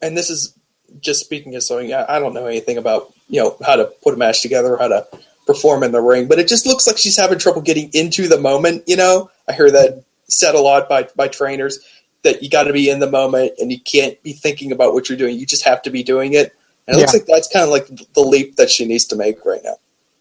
and 0.00 0.16
this 0.16 0.30
is 0.30 0.56
just 1.00 1.20
speaking 1.20 1.54
as 1.54 1.66
something 1.66 1.92
I 1.92 2.16
I 2.16 2.18
don't 2.18 2.34
know 2.34 2.46
anything 2.46 2.76
about 2.76 3.12
you 3.28 3.40
know 3.40 3.56
how 3.64 3.76
to 3.76 3.86
put 4.02 4.14
a 4.14 4.16
match 4.16 4.42
together 4.42 4.76
how 4.76 4.88
to 4.88 5.06
perform 5.52 5.82
in 5.82 5.92
the 5.92 6.00
ring 6.00 6.28
but 6.28 6.38
it 6.38 6.48
just 6.48 6.66
looks 6.66 6.86
like 6.86 6.98
she's 6.98 7.16
having 7.16 7.38
trouble 7.38 7.60
getting 7.60 7.90
into 7.92 8.28
the 8.28 8.40
moment 8.40 8.82
you 8.86 8.96
know 8.96 9.30
i 9.48 9.52
hear 9.52 9.70
that 9.70 10.04
said 10.28 10.54
a 10.54 10.60
lot 10.60 10.88
by 10.88 11.06
by 11.16 11.28
trainers 11.28 11.78
that 12.22 12.42
you 12.42 12.50
got 12.50 12.64
to 12.64 12.72
be 12.72 12.88
in 12.88 13.00
the 13.00 13.10
moment 13.10 13.52
and 13.58 13.72
you 13.72 13.80
can't 13.80 14.22
be 14.22 14.32
thinking 14.32 14.72
about 14.72 14.94
what 14.94 15.08
you're 15.08 15.18
doing 15.18 15.38
you 15.38 15.46
just 15.46 15.64
have 15.64 15.82
to 15.82 15.90
be 15.90 16.02
doing 16.02 16.32
it 16.34 16.54
and 16.86 16.96
it 16.96 17.00
looks 17.00 17.12
like 17.12 17.26
that's 17.26 17.48
kind 17.48 17.64
of 17.64 17.70
like 17.70 17.86
the 18.14 18.20
leap 18.20 18.56
that 18.56 18.70
she 18.70 18.84
needs 18.84 19.04
to 19.04 19.16
make 19.16 19.44
right 19.44 19.60
now 19.64 19.76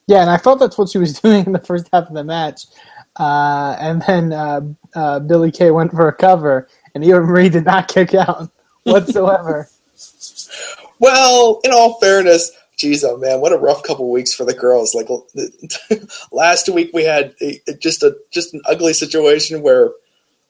Yeah, 0.08 0.22
and 0.22 0.30
I 0.30 0.38
felt 0.38 0.60
that's 0.60 0.78
what 0.78 0.90
she 0.90 0.98
was 0.98 1.20
doing 1.22 1.46
in 1.46 1.52
the 1.54 1.60
first 1.60 1.88
half 1.94 2.08
of 2.08 2.14
the 2.14 2.24
match. 2.24 2.66
Uh, 3.18 3.76
and 3.80 4.02
then 4.04 4.34
uh, 4.34 4.62
uh, 4.96 5.20
Billy 5.20 5.52
Kay 5.52 5.72
went 5.72 5.92
for 5.92 6.08
a 6.08 6.14
cover, 6.14 6.68
and 6.96 7.04
Eva 7.04 7.22
Marie 7.22 7.50
did 7.50 7.66
not 7.66 7.88
kick 7.88 8.14
out 8.14 8.50
whatsoever. 8.84 9.70
Well, 11.00 11.62
in 11.64 11.72
all 11.72 12.00
fairness, 12.00 12.52
geez, 12.82 13.04
oh 13.04 13.18
man, 13.18 13.40
what 13.40 13.54
a 13.54 13.58
rough 13.58 13.84
couple 13.84 14.12
weeks 14.12 14.34
for 14.34 14.44
the 14.44 14.54
girls. 14.54 14.96
Like 14.96 15.08
last 16.32 16.68
week, 16.68 16.90
we 16.94 17.04
had 17.04 17.36
a, 17.42 17.62
just 17.80 18.02
a 18.02 18.18
just 18.32 18.54
an 18.54 18.62
ugly 18.66 18.94
situation 18.94 19.62
where 19.62 19.92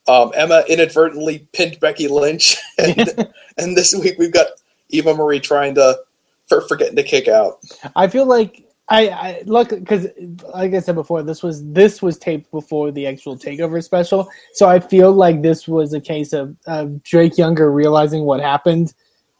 um, 0.07 0.31
Emma 0.33 0.63
inadvertently 0.67 1.47
pinned 1.51 1.79
Becky 1.79 2.07
Lynch, 2.07 2.57
and, 2.77 3.33
and 3.57 3.77
this 3.77 3.93
week 3.93 4.17
we've 4.17 4.33
got 4.33 4.47
Eva 4.89 5.13
Marie 5.13 5.41
trying 5.41 5.75
to 5.75 5.99
for 6.47 6.61
forgetting 6.61 6.95
to 6.95 7.03
kick 7.03 7.27
out. 7.27 7.59
I 7.95 8.07
feel 8.07 8.25
like 8.25 8.65
I, 8.87 9.09
I 9.09 9.43
look 9.45 9.69
because, 9.69 10.07
like 10.53 10.73
I 10.73 10.79
said 10.79 10.95
before, 10.95 11.23
this 11.23 11.43
was 11.43 11.65
this 11.71 12.01
was 12.01 12.17
taped 12.17 12.49
before 12.51 12.91
the 12.91 13.07
actual 13.07 13.37
takeover 13.37 13.83
special, 13.83 14.29
so 14.53 14.69
I 14.69 14.79
feel 14.79 15.11
like 15.11 15.41
this 15.41 15.67
was 15.67 15.93
a 15.93 16.01
case 16.01 16.31
of, 16.31 16.55
of 16.65 17.03
Drake 17.03 17.37
Younger 17.37 17.71
realizing 17.71 18.23
what 18.23 18.39
happened 18.39 18.93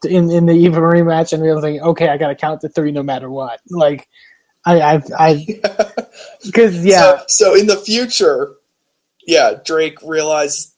in 0.06 0.32
in 0.32 0.46
the 0.46 0.54
Eva 0.54 0.80
Marie 0.80 1.04
match 1.04 1.34
and 1.34 1.42
realizing, 1.42 1.82
okay, 1.82 2.10
I 2.10 2.18
got 2.18 2.28
to 2.28 2.36
count 2.36 2.62
to 2.62 2.70
three 2.70 2.92
no 2.92 3.04
matter 3.04 3.30
what. 3.30 3.60
Like, 3.70 4.08
I 4.66 4.82
I 4.82 5.02
I 5.18 5.62
because 6.46 6.84
yeah. 6.86 7.20
So, 7.28 7.54
so 7.54 7.56
in 7.56 7.68
the 7.68 7.78
future, 7.78 8.56
yeah, 9.26 9.54
Drake 9.64 9.98
realized 10.04 10.74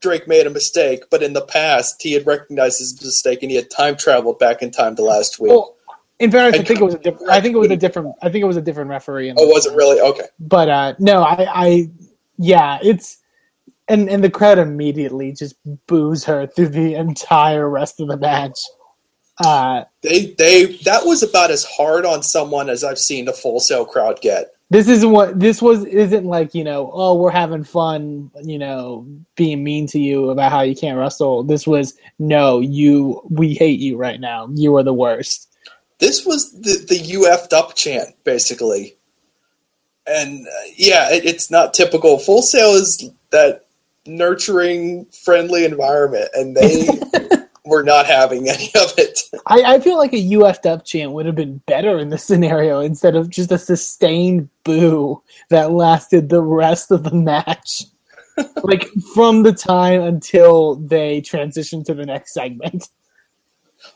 Drake 0.00 0.26
made 0.26 0.46
a 0.46 0.50
mistake, 0.50 1.04
but 1.10 1.22
in 1.22 1.32
the 1.32 1.42
past 1.42 2.02
he 2.02 2.12
had 2.12 2.26
recognized 2.26 2.78
his 2.78 3.00
mistake 3.02 3.42
and 3.42 3.50
he 3.50 3.56
had 3.56 3.70
time 3.70 3.96
traveled 3.96 4.38
back 4.38 4.62
in 4.62 4.70
time 4.70 4.96
to 4.96 5.02
last 5.02 5.38
week. 5.38 5.50
Well, 5.50 5.76
in 6.18 6.30
fairness, 6.30 6.58
I 6.58 6.62
I 6.62 6.64
think 6.64 6.80
it 6.80 6.84
was 6.84 6.94
a 6.94 6.98
different. 6.98 7.30
I 7.30 7.40
think 7.40 7.54
it 7.54 7.58
was 7.58 7.70
a 7.70 7.76
different. 7.76 8.14
I 8.22 8.28
think 8.28 8.42
it 8.42 8.46
was 8.46 8.56
a 8.56 8.62
different 8.62 8.90
referee. 8.90 9.32
Oh, 9.36 9.46
was 9.46 9.66
it 9.66 9.74
really? 9.74 10.00
Okay. 10.00 10.26
But 10.40 10.68
uh, 10.68 10.94
no, 10.98 11.22
I, 11.22 11.46
I, 11.66 11.90
yeah, 12.38 12.78
it's 12.82 13.18
and 13.88 14.08
and 14.08 14.22
the 14.22 14.30
crowd 14.30 14.58
immediately 14.58 15.32
just 15.32 15.56
boos 15.86 16.24
her 16.24 16.46
through 16.46 16.68
the 16.68 16.94
entire 16.94 17.68
rest 17.68 18.00
of 18.00 18.08
the 18.08 18.16
match. 18.16 18.58
Uh, 19.38 19.84
They 20.02 20.34
they 20.38 20.76
that 20.84 21.06
was 21.06 21.22
about 21.22 21.50
as 21.50 21.64
hard 21.64 22.04
on 22.04 22.22
someone 22.22 22.68
as 22.68 22.84
I've 22.84 22.98
seen 22.98 23.24
the 23.24 23.32
Full 23.32 23.60
Sail 23.60 23.84
crowd 23.84 24.20
get. 24.20 24.48
this 24.70 24.88
isn't 24.88 25.10
what 25.10 25.38
this 25.40 25.62
was. 25.62 25.84
Isn't 25.86 26.26
like 26.26 26.54
you 26.54 26.64
know, 26.64 26.90
oh, 26.92 27.14
we're 27.14 27.30
having 27.30 27.64
fun, 27.64 28.30
you 28.42 28.58
know, 28.58 29.06
being 29.36 29.64
mean 29.64 29.86
to 29.88 29.98
you 29.98 30.30
about 30.30 30.52
how 30.52 30.60
you 30.62 30.74
can't 30.74 30.98
wrestle. 30.98 31.42
This 31.44 31.66
was 31.66 31.94
no, 32.18 32.60
you. 32.60 33.22
We 33.30 33.54
hate 33.54 33.80
you 33.80 33.96
right 33.96 34.20
now. 34.20 34.48
You 34.54 34.76
are 34.76 34.82
the 34.82 34.92
worst. 34.92 35.48
This 35.98 36.26
was 36.26 36.52
the 36.52 36.84
the 36.88 36.98
UF'd 36.98 37.54
up 37.54 37.74
chant 37.76 38.14
basically, 38.24 38.96
and 40.06 40.46
uh, 40.46 40.70
yeah, 40.76 41.12
it, 41.12 41.24
it's 41.24 41.50
not 41.50 41.74
typical. 41.74 42.18
Full 42.18 42.42
Sail 42.42 42.72
is 42.74 43.10
that 43.30 43.66
nurturing, 44.08 45.06
friendly 45.06 45.64
environment, 45.64 46.28
and 46.34 46.56
they 46.56 46.88
were 47.64 47.82
not 47.82 48.06
having 48.06 48.48
any 48.48 48.70
of 48.74 48.92
it. 48.96 49.20
I, 49.46 49.74
I 49.74 49.80
feel 49.80 49.98
like 49.98 50.12
a 50.12 50.16
UF'd 50.16 50.66
up 50.66 50.84
chant 50.84 51.12
would 51.12 51.26
have 51.26 51.34
been 51.34 51.58
better 51.66 51.98
in 51.98 52.08
this 52.08 52.24
scenario 52.24 52.80
instead 52.80 53.14
of 53.14 53.30
just 53.30 53.52
a 53.52 53.58
sustained 53.58 54.48
boo 54.64 55.22
that 55.50 55.70
lasted 55.72 56.28
the 56.28 56.42
rest 56.42 56.90
of 56.90 57.04
the 57.04 57.14
match. 57.14 57.84
like 58.62 58.88
from 59.14 59.42
the 59.42 59.52
time 59.52 60.02
until 60.02 60.76
they 60.76 61.20
transitioned 61.20 61.84
to 61.86 61.94
the 61.94 62.06
next 62.06 62.32
segment. 62.32 62.88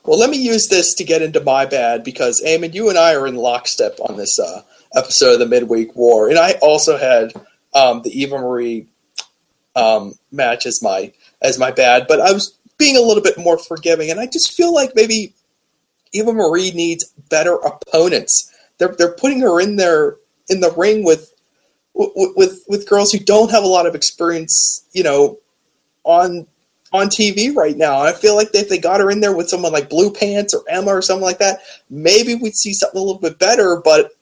Well, 0.04 0.18
let 0.18 0.30
me 0.30 0.38
use 0.38 0.68
this 0.68 0.94
to 0.94 1.04
get 1.04 1.22
into 1.22 1.40
my 1.40 1.66
bad 1.66 2.04
because 2.04 2.42
Eamon, 2.42 2.74
you 2.74 2.88
and 2.88 2.98
I 2.98 3.14
are 3.14 3.26
in 3.26 3.36
lockstep 3.36 3.98
on 4.00 4.16
this 4.16 4.38
uh, 4.38 4.62
episode 4.94 5.34
of 5.34 5.38
the 5.40 5.46
Midweek 5.46 5.94
War, 5.96 6.28
and 6.28 6.38
I 6.38 6.52
also 6.62 6.96
had 6.96 7.32
um, 7.74 8.02
the 8.02 8.10
Eva 8.10 8.38
Marie 8.38 8.88
um, 9.74 10.14
match 10.30 10.66
as 10.66 10.82
my 10.82 11.12
as 11.40 11.58
my 11.58 11.70
bad, 11.70 12.06
but 12.08 12.20
I 12.20 12.32
was 12.32 12.58
being 12.78 12.96
a 12.96 13.00
little 13.00 13.22
bit 13.22 13.38
more 13.38 13.58
forgiving, 13.58 14.10
and 14.10 14.20
I 14.20 14.26
just 14.26 14.52
feel 14.52 14.74
like 14.74 14.94
maybe 14.94 15.34
Eva 16.12 16.32
Marie 16.32 16.70
needs 16.72 17.04
better 17.30 17.54
opponents. 17.56 18.52
They're 18.78 18.94
they're 18.96 19.14
putting 19.14 19.40
her 19.40 19.60
in 19.60 19.76
there 19.76 20.16
in 20.48 20.60
the 20.60 20.72
ring 20.72 21.04
with 21.04 21.32
with 21.94 22.64
with, 22.68 22.88
girls 22.88 23.12
who 23.12 23.18
don't 23.18 23.50
have 23.50 23.64
a 23.64 23.68
lot 23.68 23.86
of 23.86 23.94
experience, 23.94 24.86
you 24.92 25.02
know, 25.02 25.38
on 26.04 26.46
on 26.92 27.08
TV 27.08 27.54
right 27.54 27.76
now. 27.76 28.02
I 28.02 28.12
feel 28.12 28.36
like 28.36 28.48
if 28.54 28.68
they 28.68 28.78
got 28.78 29.00
her 29.00 29.10
in 29.10 29.20
there 29.20 29.34
with 29.34 29.48
someone 29.48 29.72
like 29.72 29.88
Blue 29.88 30.12
Pants 30.12 30.54
or 30.54 30.62
Emma 30.68 30.90
or 30.90 31.02
something 31.02 31.24
like 31.24 31.38
that, 31.38 31.60
maybe 31.88 32.34
we'd 32.34 32.56
see 32.56 32.74
something 32.74 33.00
a 33.00 33.04
little 33.04 33.20
bit 33.20 33.38
better. 33.38 33.80
But 33.82 34.12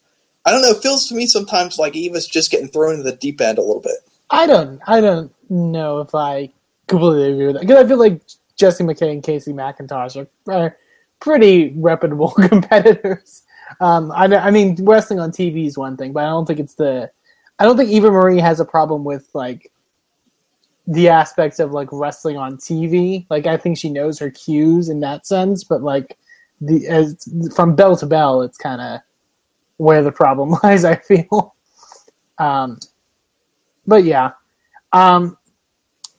I 0.45 0.51
don't 0.51 0.63
know. 0.63 0.71
It 0.71 0.83
feels 0.83 1.09
to 1.09 1.15
me 1.15 1.27
sometimes 1.27 1.79
like 1.79 1.97
Eva's 1.97 2.27
just 2.27 2.51
getting 2.51 2.69
thrown 2.69 2.95
in 2.95 3.05
the 3.05 3.17
deep 3.17 3.41
end 3.41 3.59
a 3.59 3.63
little 3.63 3.83
bit. 3.83 3.97
I 4.31 4.47
don't 4.47 4.81
I 4.87 5.01
don't 5.01 5.33
know 5.51 6.01
if 6.01 6.15
I 6.15 6.53
completely 6.87 7.33
agree 7.33 7.47
with 7.47 7.57
that 7.57 7.61
because 7.61 7.85
I 7.85 7.89
feel 7.89 7.99
like 7.99 8.23
Jessie 8.57 8.85
McKay 8.85 9.13
and 9.13 9.23
Casey 9.23 9.53
McIntosh 9.53 10.17
are, 10.17 10.53
are 10.53 10.77
pretty 11.21 11.75
reputable 11.77 12.31
competitors. 12.49 13.43
Um, 13.81 14.11
I, 14.13 14.25
I 14.25 14.51
mean, 14.51 14.77
wrestling 14.85 15.21
on 15.21 15.31
TV 15.31 15.67
is 15.67 15.79
one 15.79 15.97
thing, 15.97 16.13
but 16.13 16.25
I 16.25 16.29
don't 16.29 16.47
think 16.47 16.61
it's 16.61 16.75
the. 16.75 17.11
I 17.59 17.65
don't 17.65 17.77
think 17.77 17.91
Eva 17.91 18.11
Marie 18.11 18.41
has 18.41 18.59
a 18.59 18.65
problem 18.65 19.05
with 19.05 19.29
like 19.35 19.71
the 20.87 21.09
aspects 21.09 21.61
of 21.61 21.73
like 21.73 21.89
wrestling 21.93 22.37
on 22.37 22.57
TV. 22.57 23.27
Like 23.31 23.47
I 23.47 23.57
think 23.57 23.79
she 23.79 23.91
knows 23.91 24.19
her 24.19 24.31
cues 24.31 24.89
in 24.89 25.01
that 25.01 25.27
sense, 25.27 25.63
but 25.63 25.83
like 25.83 26.19
the 26.61 26.87
as 26.89 27.29
from 27.55 27.77
bell 27.77 27.97
to 27.97 28.07
bell, 28.07 28.43
it's 28.43 28.59
kind 28.59 28.81
of 28.81 29.01
where 29.77 30.03
the 30.03 30.13
problem 30.13 30.59
lies. 30.63 30.85
I 30.85 30.97
feel. 30.97 31.55
Um, 32.39 32.79
but 33.87 34.05
yeah, 34.05 34.33
um, 34.93 35.37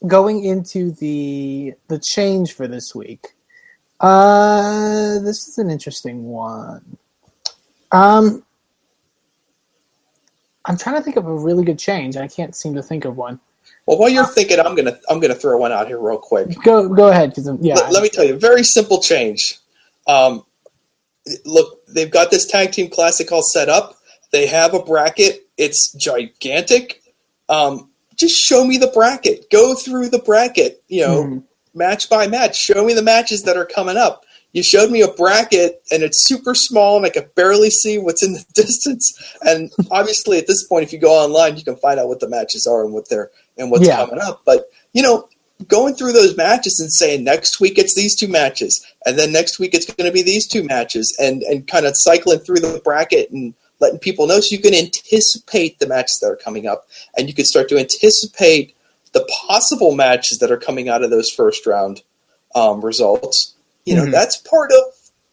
going 0.08 0.44
into 0.44 0.92
the 0.92 1.74
the 1.88 2.00
change 2.00 2.54
for 2.54 2.68
this 2.68 2.96
week. 2.96 3.36
Uh, 4.00 5.20
this 5.20 5.48
is 5.48 5.58
an 5.58 5.70
interesting 5.70 6.26
one. 6.26 6.98
Um, 7.92 8.44
I'm 10.66 10.78
trying 10.78 10.96
to 10.96 11.04
think 11.04 11.18
of 11.18 11.28
a 11.28 11.34
really 11.36 11.64
good 11.64 11.78
change. 11.80 12.18
I 12.18 12.28
can't 12.28 12.56
seem 12.56 12.74
to 12.76 12.84
think 12.84 13.06
of 13.06 13.18
one. 13.18 13.40
Well, 13.86 13.98
while 13.98 14.10
you're 14.10 14.26
thinking, 14.26 14.60
I'm 14.60 14.76
gonna 14.76 14.98
I'm 15.10 15.20
gonna 15.20 15.36
throw 15.36 15.58
one 15.58 15.72
out 15.72 15.88
here 15.88 16.00
real 16.00 16.18
quick. 16.18 16.50
Go 16.64 16.88
go 16.90 17.10
ahead, 17.10 17.30
because 17.30 17.50
yeah. 17.62 17.76
Let, 17.76 17.94
let 17.94 18.04
me 18.04 18.10
tell 18.10 18.26
you, 18.26 18.38
very 18.38 18.64
simple 18.64 19.02
change. 19.02 19.60
Um, 20.08 20.46
look, 21.46 21.86
they've 21.88 22.10
got 22.10 22.32
this 22.32 22.46
tag 22.46 22.72
team 22.72 22.90
classic 22.90 23.32
all 23.32 23.44
set 23.44 23.70
up. 23.70 23.98
They 24.32 24.48
have 24.48 24.74
a 24.74 24.82
bracket. 24.82 25.48
It's 25.58 25.94
gigantic. 25.94 27.04
Um, 27.50 27.91
just 28.22 28.40
show 28.40 28.66
me 28.66 28.78
the 28.78 28.88
bracket. 28.88 29.50
Go 29.52 29.76
through 29.76 30.10
the 30.10 30.20
bracket. 30.20 30.82
You 30.88 31.02
know, 31.06 31.24
Mhm. 31.24 31.44
match 31.74 32.10
by 32.10 32.28
match. 32.28 32.58
Show 32.58 32.86
me 32.86 32.94
the 32.94 33.02
matches 33.02 33.44
that 33.44 33.58
are 33.58 33.66
coming 33.66 33.98
up. 33.98 34.24
You 34.54 34.64
showed 34.64 34.92
me 34.92 35.02
a 35.02 35.08
bracket, 35.08 35.82
and 35.92 36.04
it's 36.04 36.22
super 36.26 36.54
small, 36.56 36.98
and 36.98 37.06
I 37.06 37.10
could 37.10 37.34
barely 37.36 37.70
see 37.70 37.98
what's 37.98 38.22
in 38.24 38.34
the 38.34 38.44
distance. 38.54 39.14
And 39.46 39.72
obviously, 39.90 40.38
at 40.38 40.48
this 40.48 40.64
point, 40.64 40.84
if 40.84 40.92
you 40.94 41.00
go 41.00 41.12
online, 41.14 41.58
you 41.58 41.64
can 41.64 41.76
find 41.78 42.00
out 42.00 42.08
what 42.10 42.20
the 42.20 42.28
matches 42.30 42.66
are 42.68 42.84
and 42.84 42.94
what 42.94 43.10
they're 43.10 43.32
and 43.58 43.72
what's 43.72 43.88
Yeah. 43.88 43.98
coming 43.98 44.20
up. 44.20 44.42
But 44.46 44.70
you 44.94 45.02
know, 45.02 45.28
going 45.68 45.96
through 45.96 46.12
those 46.12 46.36
matches 46.36 46.80
and 46.82 46.92
saying 46.92 47.24
next 47.24 47.60
week 47.62 47.78
it's 47.78 47.94
these 47.94 48.16
two 48.16 48.28
matches, 48.28 48.82
and 49.06 49.18
then 49.18 49.32
next 49.32 49.58
week 49.60 49.74
it's 49.74 49.86
going 49.86 50.10
to 50.10 50.14
be 50.14 50.22
these 50.24 50.46
two 50.48 50.64
matches, 50.64 51.16
and 51.20 51.44
and 51.44 51.66
kind 51.68 51.86
of 51.86 51.96
cycling 51.96 52.40
through 52.40 52.60
the 52.60 52.82
bracket 52.84 53.32
and 53.32 53.54
letting 53.82 54.00
people 54.00 54.28
know 54.28 54.40
so 54.40 54.56
you 54.56 54.62
can 54.62 54.74
anticipate 54.74 55.80
the 55.80 55.88
matches 55.88 56.20
that 56.20 56.28
are 56.28 56.38
coming 56.38 56.68
up, 56.68 56.88
and 57.18 57.28
you 57.28 57.34
can 57.34 57.46
start 57.46 57.68
to 57.70 57.78
anticipate 57.78 58.76
the 59.12 59.28
possible 59.48 59.94
matches 59.94 60.40
that 60.40 60.52
are 60.52 60.58
coming 60.58 60.88
out 60.88 61.04
of 61.04 61.10
those 61.10 61.30
first 61.30 61.66
round 61.66 62.02
um, 62.56 62.84
results. 62.84 63.54
You 63.86 63.96
know, 63.96 64.06
Mhm. 64.06 64.12
that's 64.12 64.38
part 64.38 64.72
of 64.72 64.84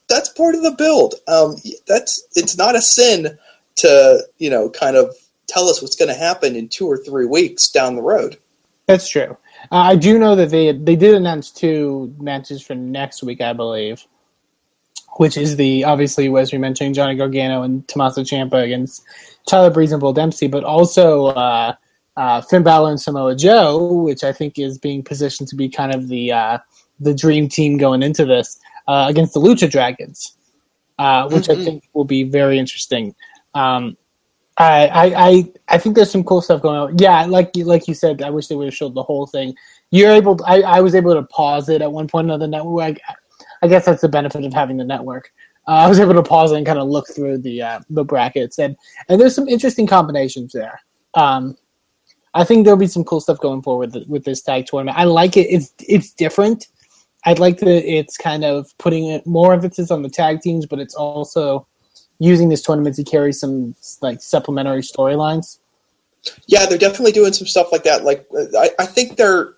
that's 0.09 0.31
part 0.31 0.55
of 0.55 0.63
the 0.63 0.71
build. 0.73 1.17
Um, 1.29 1.57
that's 1.87 2.25
it's 2.35 2.57
not 2.57 2.75
a 2.75 2.81
sin 2.81 3.39
to 3.77 4.27
you 4.39 4.51
know 4.51 4.71
kind 4.71 4.97
of 4.97 5.15
tell 5.47 5.69
us 5.69 5.81
what's 5.83 5.97
going 5.97 6.09
to 6.09 6.15
happen 6.15 6.57
in 6.57 6.69
two 6.69 6.87
or 6.87 6.97
three 6.97 7.27
weeks 7.27 7.69
down 7.71 7.95
the 7.97 8.03
road. 8.03 8.39
That's 8.87 9.09
true. 9.09 9.37
Uh, 9.71 9.77
I 9.77 9.97
do 9.97 10.19
know 10.19 10.35
that 10.37 10.51
they 10.51 10.73
they 10.73 10.97
did 10.97 11.15
announce 11.15 11.51
two 11.51 12.15
matches 12.19 12.63
for 12.63 12.75
next 12.75 13.23
week, 13.23 13.41
I 13.41 13.53
believe, 13.53 14.05
which 15.19 15.37
is 15.37 15.57
the 15.57 15.85
obviously 15.85 16.35
as 16.37 16.53
we 16.53 16.59
mentioned 16.59 16.95
Johnny 16.95 17.17
Gargano 17.17 17.63
and 17.63 17.87
Tommaso 17.89 18.23
Ciampa 18.23 18.63
against 18.63 19.05
Tyler 19.49 19.71
Breeze 19.71 19.93
and 19.93 20.01
Bull 20.01 20.13
Dempsey, 20.13 20.47
but 20.47 20.63
also 20.63 21.27
uh, 21.27 21.75
uh, 22.17 22.41
Finn 22.43 22.63
Balor 22.63 22.91
and 22.91 23.01
Samoa 23.01 23.35
Joe, 23.35 23.93
which 23.93 24.23
I 24.23 24.33
think 24.33 24.59
is 24.59 24.79
being 24.79 25.03
positioned 25.03 25.49
to 25.49 25.57
be 25.57 25.69
kind 25.69 25.93
of 25.95 26.09
the 26.09 26.33
uh, 26.33 26.59
the 27.01 27.15
dream 27.15 27.49
team 27.49 27.79
going 27.79 28.03
into 28.03 28.25
this 28.25 28.61
uh, 28.87 29.07
against 29.09 29.35
the 29.35 29.41
Lucha 29.41 29.69
Dragons, 29.69 30.37
uh, 30.99 31.29
which 31.29 31.49
I 31.51 31.57
think 31.57 31.89
will 31.95 32.05
be 32.05 32.23
very 32.23 32.59
interesting. 32.59 33.15
Um, 33.55 33.97
I, 34.57 34.87
I, 34.87 35.29
I, 35.29 35.53
I 35.69 35.79
think 35.79 35.95
there's 35.95 36.11
some 36.11 36.25
cool 36.25 36.43
stuff 36.43 36.63
going 36.63 36.77
on. 36.77 36.99
Yeah, 36.99 37.25
like 37.27 37.57
you, 37.57 37.65
like 37.65 37.87
you 37.87 37.95
said, 37.95 38.23
I 38.23 38.31
wish 38.31 38.49
they 38.49 38.57
would 38.57 38.67
have 38.67 38.75
showed 38.75 38.95
the 38.95 39.05
whole 39.05 39.27
thing. 39.27 39.55
You're 39.91 40.11
able. 40.13 40.37
To, 40.37 40.45
I, 40.45 40.61
I 40.61 40.81
was 40.81 40.95
able 40.95 41.15
to 41.15 41.23
pause 41.23 41.69
it 41.69 41.81
at 41.83 41.91
one 41.91 42.09
point 42.09 42.31
on 42.31 42.41
the 42.41 42.49
network. 42.49 42.99
I, 43.09 43.15
I 43.63 43.69
guess 43.69 43.85
that's 43.85 44.03
the 44.03 44.09
benefit 44.09 44.45
of 44.45 44.53
having 44.53 44.77
the 44.77 44.85
network. 44.85 45.33
Uh, 45.67 45.73
I 45.73 45.89
was 45.89 46.01
able 46.01 46.15
to 46.15 46.23
pause 46.23 46.53
and 46.53 46.65
kind 46.65 46.79
of 46.79 46.89
look 46.89 47.09
through 47.09 47.39
the 47.39 47.63
uh, 47.63 47.81
the 47.91 48.05
brackets, 48.05 48.59
and 48.59 48.77
and 49.09 49.21
there's 49.21 49.35
some 49.35 49.49
interesting 49.49 49.87
combinations 49.87 50.53
there. 50.53 50.81
Um, 51.15 51.57
I 52.35 52.45
think 52.45 52.65
there'll 52.65 52.79
be 52.79 52.87
some 52.87 53.05
cool 53.05 53.21
stuff 53.21 53.39
going 53.39 53.63
forward 53.63 53.93
with, 53.93 54.09
with 54.09 54.25
this 54.25 54.41
tag 54.41 54.67
tournament. 54.67 54.99
I 54.99 55.05
like 55.05 55.37
it. 55.37 55.47
It's 55.49 55.73
it's 55.81 56.13
different. 56.13 56.69
I'd 57.25 57.39
like 57.39 57.59
that 57.59 57.69
it's 57.69 58.17
kind 58.17 58.45
of 58.45 58.77
putting 58.79 59.07
it 59.07 59.27
more 59.27 59.53
emphasis 59.53 59.91
on 59.91 60.03
the 60.03 60.09
tag 60.09 60.41
teams, 60.41 60.67
but 60.67 60.79
it's 60.79 60.95
also 60.95 61.67
using 62.19 62.49
this 62.49 62.63
tournament 62.63 62.97
to 62.97 63.05
carry 63.05 63.33
some 63.33 63.75
like 64.01 64.23
supplementary 64.23 64.83
storylines. 64.83 65.59
Yeah, 66.47 66.67
they're 66.67 66.79
definitely 66.79 67.13
doing 67.13 67.33
some 67.33 67.47
stuff 67.47 67.73
like 67.73 67.85
that. 67.85 68.05
Like 68.05 68.27
uh, 68.37 68.59
I, 68.59 68.71
I 68.79 68.87
think 68.87 69.17
they're, 69.17 69.55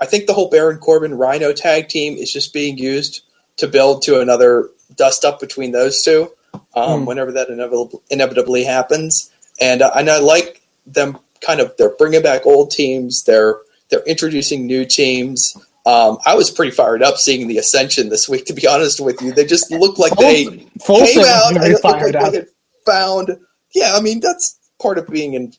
I 0.00 0.06
think 0.06 0.26
the 0.26 0.32
whole 0.32 0.50
Baron 0.50 0.78
Corbin 0.78 1.12
Rhyno 1.12 1.54
tag 1.54 1.88
team 1.88 2.16
is 2.16 2.32
just 2.32 2.52
being 2.52 2.78
used 2.78 3.22
to 3.62 3.68
build 3.68 4.02
to 4.02 4.20
another 4.20 4.68
dust 4.96 5.24
up 5.24 5.40
between 5.40 5.72
those 5.72 6.02
two. 6.04 6.30
Um, 6.74 7.00
Hmm. 7.00 7.06
Whenever 7.06 7.32
that 7.32 7.48
inevitably, 7.48 8.00
inevitably 8.10 8.64
happens, 8.64 9.30
and 9.60 9.80
uh, 9.82 9.90
and 9.96 10.10
I 10.10 10.18
like 10.18 10.60
them 10.86 11.18
kind 11.40 11.60
of 11.60 11.74
they're 11.78 11.96
bringing 11.96 12.22
back 12.22 12.44
old 12.46 12.70
teams. 12.70 13.22
They're 13.24 13.56
they're 13.88 14.02
introducing 14.04 14.66
new 14.66 14.84
teams. 14.84 15.56
Um, 15.84 16.18
I 16.24 16.34
was 16.34 16.50
pretty 16.50 16.70
fired 16.70 17.02
up 17.02 17.16
seeing 17.16 17.48
the 17.48 17.58
Ascension 17.58 18.08
this 18.10 18.28
week. 18.28 18.44
To 18.46 18.52
be 18.54 18.66
honest 18.66 19.00
with 19.00 19.20
you, 19.22 19.32
they 19.32 19.44
just 19.46 19.70
look 19.70 19.98
like 19.98 20.14
they 20.16 20.66
Folsom 20.84 21.06
came 21.06 21.24
out 21.24 21.54
very 21.54 21.74
fired 21.76 22.14
like 22.14 22.34
up. 22.34 22.44
found. 22.86 23.38
Yeah, 23.74 23.94
I 23.96 24.00
mean 24.00 24.20
that's 24.20 24.58
part 24.80 24.98
of 24.98 25.08
being 25.08 25.34
in 25.34 25.52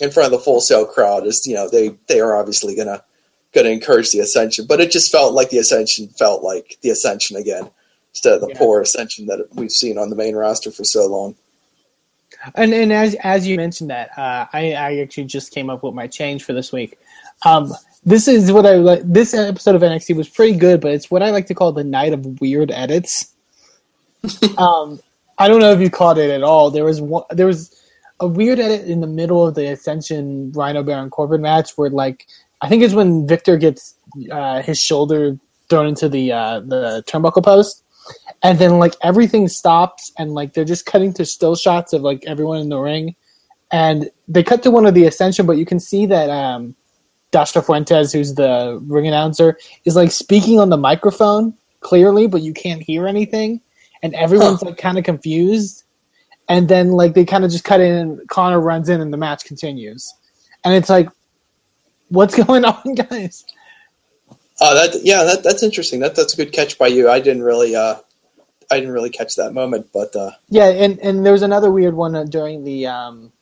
in 0.00 0.10
front 0.10 0.26
of 0.26 0.32
the 0.32 0.42
Full 0.44 0.60
Sail 0.60 0.86
crowd 0.86 1.26
is 1.26 1.46
you 1.46 1.54
know 1.54 1.68
they 1.68 1.96
they 2.08 2.20
are 2.20 2.34
obviously 2.36 2.74
gonna 2.74 3.02
gonna 3.52 3.68
encourage 3.70 4.10
the 4.12 4.20
ascension, 4.20 4.66
but 4.66 4.80
it 4.80 4.90
just 4.90 5.10
felt 5.10 5.34
like 5.34 5.50
the 5.50 5.58
ascension 5.58 6.08
felt 6.08 6.42
like 6.42 6.78
the 6.82 6.90
ascension 6.90 7.36
again 7.36 7.68
instead 8.12 8.34
of 8.34 8.40
the 8.40 8.48
Yeah. 8.48 8.58
poor 8.58 8.80
ascension 8.80 9.26
that 9.26 9.46
we've 9.54 9.72
seen 9.72 9.98
on 9.98 10.10
the 10.10 10.16
main 10.16 10.34
roster 10.36 10.70
for 10.70 10.84
so 10.84 11.06
long. 11.06 11.34
And 12.54 12.72
and 12.72 12.92
as 12.92 13.14
as 13.22 13.46
you 13.46 13.56
mentioned 13.56 13.90
that, 13.90 14.10
uh, 14.16 14.46
I 14.52 14.72
I 14.72 14.96
actually 14.98 15.24
just 15.24 15.52
came 15.52 15.68
up 15.68 15.82
with 15.82 15.94
my 15.94 16.06
change 16.06 16.44
for 16.44 16.52
this 16.52 16.72
week. 16.72 16.98
Um, 17.44 17.74
this 18.04 18.28
is 18.28 18.50
what 18.50 18.64
I 18.66 18.76
like. 18.76 19.02
This 19.04 19.34
episode 19.34 19.74
of 19.74 19.82
NXT 19.82 20.16
was 20.16 20.28
pretty 20.28 20.56
good, 20.56 20.80
but 20.80 20.92
it's 20.92 21.10
what 21.10 21.22
I 21.22 21.30
like 21.30 21.46
to 21.48 21.54
call 21.54 21.72
the 21.72 21.84
night 21.84 22.12
of 22.14 22.40
weird 22.40 22.70
edits. 22.70 23.32
um, 24.58 25.00
I 25.38 25.48
don't 25.48 25.60
know 25.60 25.72
if 25.72 25.80
you 25.80 25.90
caught 25.90 26.18
it 26.18 26.30
at 26.30 26.42
all. 26.42 26.70
There 26.70 26.84
was 26.84 27.00
one, 27.00 27.24
there 27.30 27.46
was 27.46 27.74
a 28.20 28.26
weird 28.26 28.58
edit 28.58 28.86
in 28.86 29.00
the 29.00 29.06
middle 29.06 29.46
of 29.46 29.54
the 29.54 29.66
Ascension 29.72 30.52
Rhyno 30.52 30.84
Baron 30.84 31.08
Corbin 31.10 31.40
match 31.40 31.76
where, 31.78 31.88
like, 31.90 32.26
I 32.62 32.68
think 32.68 32.82
it's 32.82 32.94
when 32.94 33.26
Viktor 33.26 33.56
gets 33.56 33.94
uh, 34.30 34.62
his 34.62 34.78
shoulder 34.78 35.38
thrown 35.68 35.86
into 35.86 36.08
the 36.08 36.32
uh, 36.32 36.60
the 36.60 37.02
turnbuckle 37.06 37.44
post, 37.44 37.84
and 38.42 38.58
then 38.58 38.78
like 38.78 38.94
everything 39.02 39.48
stops 39.48 40.12
and 40.18 40.32
like 40.32 40.52
they're 40.54 40.64
just 40.64 40.86
cutting 40.86 41.12
to 41.14 41.24
still 41.24 41.56
shots 41.56 41.92
of 41.92 42.02
like 42.02 42.24
everyone 42.26 42.58
in 42.60 42.68
the 42.68 42.78
ring, 42.78 43.14
and 43.72 44.10
they 44.28 44.42
cut 44.42 44.62
to 44.64 44.70
one 44.70 44.86
of 44.86 44.94
the 44.94 45.06
Ascension, 45.06 45.46
but 45.46 45.56
you 45.56 45.64
can 45.64 45.80
see 45.80 46.06
that 46.06 46.28
um, 46.28 46.74
Dasha 47.30 47.62
Fuentes, 47.62 48.12
who's 48.12 48.34
the 48.34 48.78
ring 48.86 49.06
announcer, 49.06 49.56
is 49.84 49.96
like 49.96 50.10
speaking 50.10 50.58
on 50.58 50.70
the 50.70 50.76
microphone 50.76 51.54
clearly, 51.80 52.26
but 52.26 52.42
you 52.42 52.52
can't 52.52 52.82
hear 52.82 53.06
anything, 53.06 53.60
and 54.02 54.14
everyone's 54.14 54.60
Huh. 54.60 54.66
like 54.66 54.78
kind 54.78 54.98
of 54.98 55.04
confused. 55.04 55.84
And 56.48 56.68
then 56.68 56.90
like 56.90 57.14
they 57.14 57.24
kind 57.24 57.44
of 57.44 57.50
just 57.52 57.62
cut 57.64 57.80
in, 57.80 57.94
and 57.94 58.28
Connor 58.28 58.60
runs 58.60 58.88
in, 58.88 59.00
and 59.00 59.12
the 59.12 59.16
match 59.16 59.44
continues, 59.44 60.12
and 60.64 60.74
it's 60.74 60.90
like, 60.90 61.08
what's 62.10 62.34
going 62.34 62.64
on, 62.66 62.94
guys? 62.94 63.44
Uh, 64.60 64.74
that 64.74 65.00
yeah, 65.02 65.24
that 65.24 65.42
that's 65.42 65.62
interesting. 65.62 66.00
That 66.00 66.14
that's 66.14 66.34
a 66.34 66.36
good 66.36 66.52
catch 66.52 66.78
by 66.78 66.88
you. 66.88 67.08
I 67.08 67.18
didn't 67.20 67.42
really 67.42 67.74
uh, 67.74 67.96
I 68.70 68.78
didn't 68.78 68.92
really 68.92 69.10
catch 69.10 69.36
that 69.36 69.52
moment, 69.52 69.88
but 69.92 70.14
uh, 70.14 70.32
Yeah, 70.48 70.68
and 70.68 70.98
and 71.00 71.24
there 71.24 71.32
was 71.32 71.42
another 71.42 71.70
weird 71.70 71.94
one 71.94 72.14
uh, 72.14 72.24
during 72.24 72.64
the 72.64 72.86
um, 72.86 73.32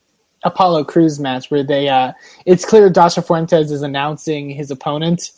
Apollo 0.44 0.84
Crews 0.84 1.18
match 1.18 1.50
where 1.50 1.64
they 1.64 1.88
uh, 1.88 2.12
it's 2.46 2.64
clear 2.64 2.88
Dasha 2.88 3.20
Fuentes 3.20 3.70
is 3.72 3.82
announcing 3.82 4.48
his 4.48 4.70
opponent, 4.70 5.32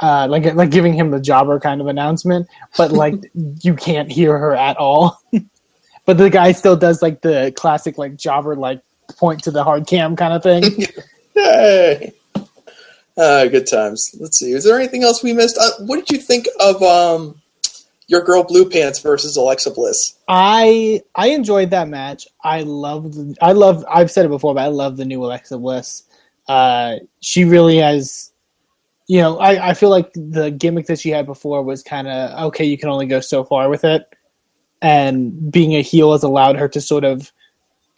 uh, 0.00 0.26
like 0.28 0.54
like 0.54 0.70
giving 0.70 0.94
him 0.94 1.10
the 1.10 1.20
jobber 1.20 1.60
kind 1.60 1.82
of 1.82 1.86
announcement, 1.86 2.48
but 2.78 2.90
like 2.92 3.14
you 3.34 3.74
can't 3.74 4.10
hear 4.10 4.38
her 4.38 4.54
at 4.54 4.78
all. 4.78 5.22
but 6.06 6.16
the 6.16 6.30
guy 6.30 6.52
still 6.52 6.76
does 6.76 7.02
like 7.02 7.20
the 7.20 7.52
classic 7.56 7.98
like 7.98 8.16
jobber 8.16 8.56
like 8.56 8.80
point 9.18 9.42
to 9.44 9.50
the 9.50 9.62
hard 9.62 9.86
cam 9.86 10.16
kind 10.16 10.32
of 10.32 10.42
thing. 10.42 10.86
Hey. 11.34 12.14
Uh, 13.16 13.46
good 13.46 13.66
times. 13.66 14.14
Let's 14.20 14.38
see. 14.38 14.52
Is 14.52 14.64
there 14.64 14.76
anything 14.76 15.02
else 15.02 15.22
we 15.22 15.32
missed? 15.32 15.56
Uh, 15.58 15.70
what 15.84 15.96
did 15.96 16.10
you 16.10 16.18
think 16.18 16.46
of 16.60 16.82
um, 16.82 17.40
your 18.08 18.22
girl 18.22 18.44
Blue 18.44 18.68
Pants 18.68 18.98
versus 19.00 19.36
Alexa 19.36 19.70
Bliss? 19.70 20.18
I 20.28 21.02
I 21.14 21.28
enjoyed 21.28 21.70
that 21.70 21.88
match. 21.88 22.26
I 22.44 22.62
loved. 22.62 23.16
I 23.40 23.52
love. 23.52 23.84
I've 23.88 24.10
said 24.10 24.26
it 24.26 24.28
before, 24.28 24.54
but 24.54 24.62
I 24.62 24.68
love 24.68 24.98
the 24.98 25.06
new 25.06 25.24
Alexa 25.24 25.56
Bliss. 25.58 26.02
Uh, 26.46 26.96
she 27.20 27.44
really 27.44 27.78
has. 27.78 28.32
You 29.08 29.20
know, 29.20 29.38
I, 29.38 29.68
I 29.68 29.74
feel 29.74 29.90
like 29.90 30.12
the 30.14 30.50
gimmick 30.50 30.86
that 30.86 30.98
she 30.98 31.10
had 31.10 31.26
before 31.26 31.62
was 31.62 31.82
kind 31.82 32.08
of 32.08 32.48
okay. 32.48 32.64
You 32.64 32.76
can 32.76 32.90
only 32.90 33.06
go 33.06 33.20
so 33.20 33.44
far 33.44 33.70
with 33.70 33.84
it, 33.84 34.04
and 34.82 35.50
being 35.50 35.74
a 35.74 35.82
heel 35.82 36.12
has 36.12 36.22
allowed 36.22 36.56
her 36.56 36.68
to 36.68 36.80
sort 36.80 37.04
of 37.04 37.32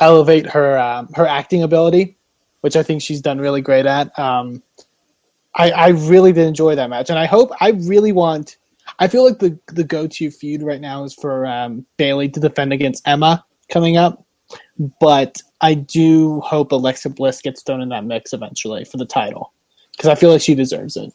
elevate 0.00 0.46
her 0.46 0.78
um, 0.78 1.08
her 1.14 1.26
acting 1.26 1.62
ability, 1.62 2.16
which 2.60 2.76
I 2.76 2.82
think 2.84 3.02
she's 3.02 3.20
done 3.20 3.38
really 3.38 3.62
great 3.62 3.86
at. 3.86 4.16
Um, 4.18 4.62
I 5.58 5.70
I 5.70 5.88
really 5.88 6.32
did 6.32 6.46
enjoy 6.46 6.76
that 6.76 6.88
match, 6.88 7.10
and 7.10 7.18
I 7.18 7.26
hope 7.26 7.50
I 7.60 7.70
really 7.70 8.12
want. 8.12 8.56
I 8.98 9.08
feel 9.08 9.24
like 9.24 9.40
the 9.40 9.58
the 9.66 9.84
go 9.84 10.06
to 10.06 10.30
feud 10.30 10.62
right 10.62 10.80
now 10.80 11.04
is 11.04 11.12
for 11.12 11.46
um, 11.46 11.84
Bayley 11.96 12.28
to 12.30 12.40
defend 12.40 12.72
against 12.72 13.06
Emma 13.06 13.44
coming 13.70 13.96
up, 13.96 14.24
but 15.00 15.36
I 15.60 15.74
do 15.74 16.40
hope 16.40 16.72
Alexa 16.72 17.10
Bliss 17.10 17.42
gets 17.42 17.62
thrown 17.62 17.82
in 17.82 17.88
that 17.90 18.04
mix 18.04 18.32
eventually 18.32 18.84
for 18.84 18.96
the 18.96 19.04
title 19.04 19.52
because 19.92 20.08
I 20.08 20.14
feel 20.14 20.30
like 20.30 20.40
she 20.40 20.54
deserves 20.54 20.96
it. 20.96 21.12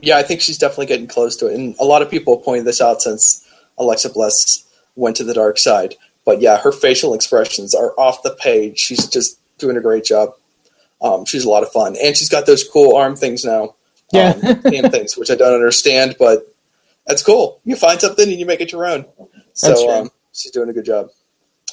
Yeah, 0.00 0.18
I 0.18 0.22
think 0.24 0.40
she's 0.40 0.58
definitely 0.58 0.86
getting 0.86 1.06
close 1.06 1.36
to 1.36 1.46
it, 1.46 1.54
and 1.54 1.74
a 1.78 1.84
lot 1.84 2.02
of 2.02 2.10
people 2.10 2.38
pointed 2.38 2.66
this 2.66 2.80
out 2.80 3.00
since 3.00 3.48
Alexa 3.78 4.10
Bliss 4.10 4.64
went 4.96 5.16
to 5.16 5.24
the 5.24 5.34
dark 5.34 5.58
side. 5.58 5.94
But 6.24 6.40
yeah, 6.40 6.58
her 6.58 6.72
facial 6.72 7.14
expressions 7.14 7.74
are 7.74 7.92
off 7.98 8.24
the 8.24 8.34
page. 8.34 8.78
She's 8.78 9.06
just 9.06 9.38
doing 9.58 9.76
a 9.76 9.80
great 9.80 10.04
job. 10.04 10.30
Um, 11.00 11.24
she's 11.24 11.44
a 11.44 11.48
lot 11.48 11.62
of 11.62 11.70
fun, 11.70 11.96
and 12.02 12.16
she's 12.16 12.28
got 12.28 12.46
those 12.46 12.64
cool 12.68 12.96
arm 12.96 13.16
things 13.16 13.44
now. 13.44 13.75
Yeah. 14.12 14.30
um, 14.30 14.72
hand 14.72 14.92
things, 14.92 15.16
which 15.16 15.30
I 15.30 15.34
don't 15.34 15.54
understand, 15.54 16.16
but 16.18 16.54
that's 17.06 17.22
cool. 17.22 17.60
You 17.64 17.76
find 17.76 18.00
something 18.00 18.28
and 18.28 18.38
you 18.38 18.46
make 18.46 18.60
it 18.60 18.72
your 18.72 18.86
own. 18.86 19.06
So 19.52 19.90
um, 19.90 20.10
she's 20.32 20.52
doing 20.52 20.68
a 20.68 20.72
good 20.72 20.84
job. 20.84 21.08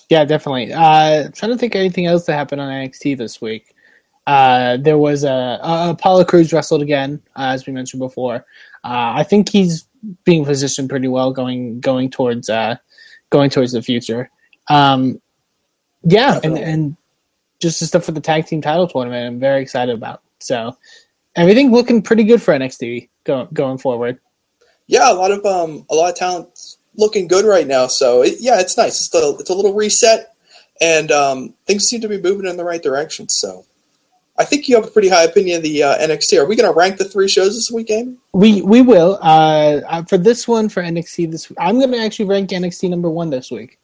Yeah, 0.10 0.26
definitely. 0.26 0.72
Uh, 0.74 1.30
trying 1.34 1.52
to 1.52 1.58
think 1.58 1.76
of 1.76 1.80
anything 1.80 2.06
else 2.06 2.26
that 2.26 2.34
happened 2.34 2.62
on 2.62 2.70
NXT 2.70 3.18
this 3.18 3.42
week. 3.42 3.74
Uh, 4.26 4.78
there 4.78 4.98
was 4.98 5.24
a 5.24 5.32
uh, 5.32 5.92
Apollo 5.92 6.26
Crews 6.26 6.54
wrestled 6.54 6.82
again, 6.82 7.22
uh, 7.36 7.52
as 7.54 7.68
we 7.68 7.74
mentioned 7.74 8.00
before. 8.00 8.46
Uh, 8.84 9.14
I 9.16 9.24
think 9.24 9.50
he's 9.50 9.86
being 10.24 10.46
positioned 10.46 10.90
pretty 10.90 11.08
well, 11.08 11.32
going 11.32 11.80
going 11.80 12.10
towards 12.10 12.50
uh, 12.50 12.76
going 13.30 13.50
towards 13.50 13.74
the 13.74 13.82
future. 13.82 14.30
Um, 14.70 15.22
yeah, 16.04 16.40
and 16.44 16.58
and 16.58 16.98
just 17.60 17.80
the 17.80 17.86
stuff 17.86 18.06
for 18.06 18.12
the 18.12 18.22
tag 18.22 18.46
team 18.46 18.62
title 18.62 18.88
tournament, 18.88 19.26
I'm 19.28 19.40
very 19.40 19.62
excited 19.62 19.96
about. 19.96 20.22
So 20.40 20.78
everything 21.36 21.72
looking 21.72 22.02
pretty 22.02 22.24
good 22.24 22.42
for 22.42 22.54
NXT 22.54 23.10
go, 23.24 23.48
going 23.54 23.78
forward. 23.78 24.20
Yeah, 24.88 25.12
a 25.12 25.14
lot 25.14 25.32
of 25.32 25.46
um, 25.46 25.86
a 25.90 25.96
lot 25.96 26.10
of 26.10 26.16
talent 26.16 26.50
looking 26.96 27.28
good 27.28 27.46
right 27.46 27.68
now. 27.68 27.88
So 27.88 28.22
it, 28.22 28.36
yeah, 28.40 28.60
it's 28.60 28.78
nice. 28.78 29.08
It's 29.08 29.16
a, 29.16 29.36
it's 29.40 29.50
a 29.50 29.54
little 29.54 29.74
reset, 29.74 30.36
and 30.82 31.12
um, 31.12 31.54
things 31.66 31.86
seem 31.86 32.02
to 32.02 32.10
be 32.10 32.22
moving 32.22 32.48
in 32.48 32.58
the 32.58 32.64
right 32.64 32.82
direction. 32.82 33.30
So 33.30 33.66
I 34.38 34.46
think 34.46 34.68
you 34.68 34.76
have 34.76 34.86
a 34.86 34.92
pretty 34.92 35.10
high 35.10 35.24
opinion 35.24 35.58
of 35.58 35.64
the 35.64 35.84
uh, 35.84 35.98
NXT. 36.00 36.40
Are 36.40 36.46
we 36.46 36.56
going 36.56 36.72
to 36.72 36.78
rank 36.78 36.98
the 36.98 37.06
three 37.06 37.28
shows 37.28 37.56
this 37.56 37.70
week, 37.72 37.92
Amy? 37.92 38.18
We 38.34 38.62
we 38.62 38.82
will 38.82 39.20
uh, 39.22 39.82
uh, 39.88 40.04
for 40.04 40.18
this 40.18 40.48
one 40.48 40.70
for 40.70 40.82
NXT 40.82 41.32
this. 41.32 41.52
I'm 41.60 41.80
going 41.80 41.92
to 41.92 42.00
actually 42.00 42.26
rank 42.26 42.50
NXT 42.50 42.90
number 42.90 43.10
one 43.10 43.30
this 43.30 43.52
week. 43.52 43.80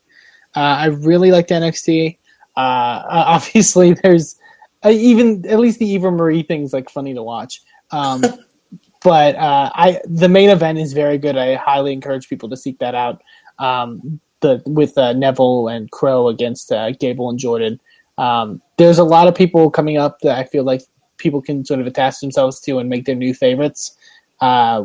Uh, 0.55 0.59
I 0.59 0.85
really 0.87 1.31
liked 1.31 1.49
NXT. 1.49 2.17
Uh, 2.57 3.03
obviously, 3.09 3.93
there's 3.93 4.38
uh, 4.85 4.89
even 4.89 5.45
at 5.47 5.59
least 5.59 5.79
the 5.79 5.87
Eva 5.87 6.11
Marie 6.11 6.43
thing's 6.43 6.73
like 6.73 6.89
funny 6.89 7.13
to 7.13 7.23
watch. 7.23 7.61
Um, 7.91 8.23
but 9.03 9.35
uh, 9.35 9.71
I 9.73 10.01
the 10.05 10.29
main 10.29 10.49
event 10.49 10.79
is 10.79 10.93
very 10.93 11.17
good. 11.17 11.37
I 11.37 11.55
highly 11.55 11.93
encourage 11.93 12.29
people 12.29 12.49
to 12.49 12.57
seek 12.57 12.79
that 12.79 12.95
out. 12.95 13.21
Um, 13.59 14.19
the 14.41 14.61
with 14.65 14.97
uh, 14.97 15.13
Neville 15.13 15.67
and 15.67 15.89
Crowe 15.91 16.27
against 16.27 16.71
uh, 16.71 16.91
Gable 16.91 17.29
and 17.29 17.39
Jordan. 17.39 17.79
Um, 18.17 18.61
there's 18.77 18.97
a 18.97 19.03
lot 19.03 19.27
of 19.27 19.35
people 19.35 19.69
coming 19.71 19.97
up 19.97 20.19
that 20.21 20.37
I 20.37 20.43
feel 20.43 20.63
like 20.63 20.81
people 21.17 21.41
can 21.41 21.63
sort 21.63 21.79
of 21.79 21.87
attach 21.87 22.19
themselves 22.19 22.59
to 22.61 22.79
and 22.79 22.89
make 22.89 23.05
their 23.05 23.15
new 23.15 23.33
favorites, 23.33 23.97
uh, 24.41 24.83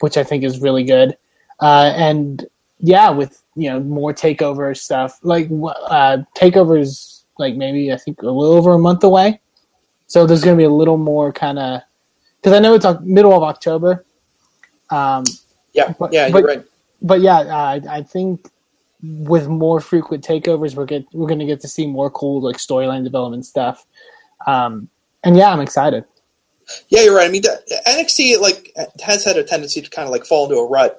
which 0.00 0.16
I 0.16 0.24
think 0.24 0.44
is 0.44 0.60
really 0.60 0.84
good. 0.84 1.16
Uh, 1.60 1.92
and 1.96 2.44
yeah, 2.78 3.10
with 3.10 3.42
you 3.54 3.70
know 3.70 3.80
more 3.80 4.12
takeover 4.12 4.76
stuff, 4.76 5.18
like 5.22 5.46
uh, 5.46 6.18
takeovers, 6.36 7.15
like 7.38 7.54
maybe 7.56 7.92
I 7.92 7.96
think 7.96 8.22
a 8.22 8.26
little 8.26 8.42
over 8.44 8.72
a 8.72 8.78
month 8.78 9.04
away. 9.04 9.40
So 10.06 10.26
there's 10.26 10.42
going 10.44 10.56
to 10.56 10.60
be 10.60 10.64
a 10.64 10.70
little 10.70 10.96
more 10.98 11.32
kind 11.32 11.58
of 11.58 11.82
because 12.40 12.52
I 12.56 12.60
know 12.60 12.74
it's 12.74 12.84
Oc- 12.84 13.02
middle 13.02 13.32
of 13.34 13.42
October. 13.42 14.04
Um, 14.90 15.24
Yeah, 15.72 15.92
But- 15.98 16.12
yeah, 16.12 16.30
but- 16.30 16.38
you're 16.38 16.48
right. 16.48 16.64
but 17.02 17.20
yeah, 17.20 17.38
uh, 17.40 17.80
I 17.90 18.02
think 18.02 18.48
with 19.02 19.46
more 19.48 19.80
frequent 19.80 20.24
takeovers, 20.26 20.74
we're 20.74 20.86
get 20.86 21.04
we're 21.12 21.26
going 21.26 21.38
to 21.40 21.44
get 21.46 21.60
to 21.60 21.68
see 21.68 21.86
more 21.86 22.08
cool 22.10 22.40
like 22.40 22.56
storyline 22.56 23.04
development 23.04 23.44
stuff. 23.44 23.84
Um, 24.46 24.88
and 25.24 25.36
yeah, 25.36 25.52
I'm 25.52 25.60
excited. 25.60 26.04
Yeah, 26.88 27.02
you're 27.02 27.14
right. 27.14 27.28
I 27.28 27.30
mean, 27.32 27.42
the- 27.42 27.62
NXT 27.86 28.40
like 28.40 28.72
has 29.02 29.24
had 29.24 29.36
a 29.36 29.44
tendency 29.44 29.82
to 29.82 29.90
kind 29.90 30.06
of 30.06 30.12
like 30.12 30.24
fall 30.24 30.44
into 30.44 30.56
a 30.56 30.66
rut 30.66 30.98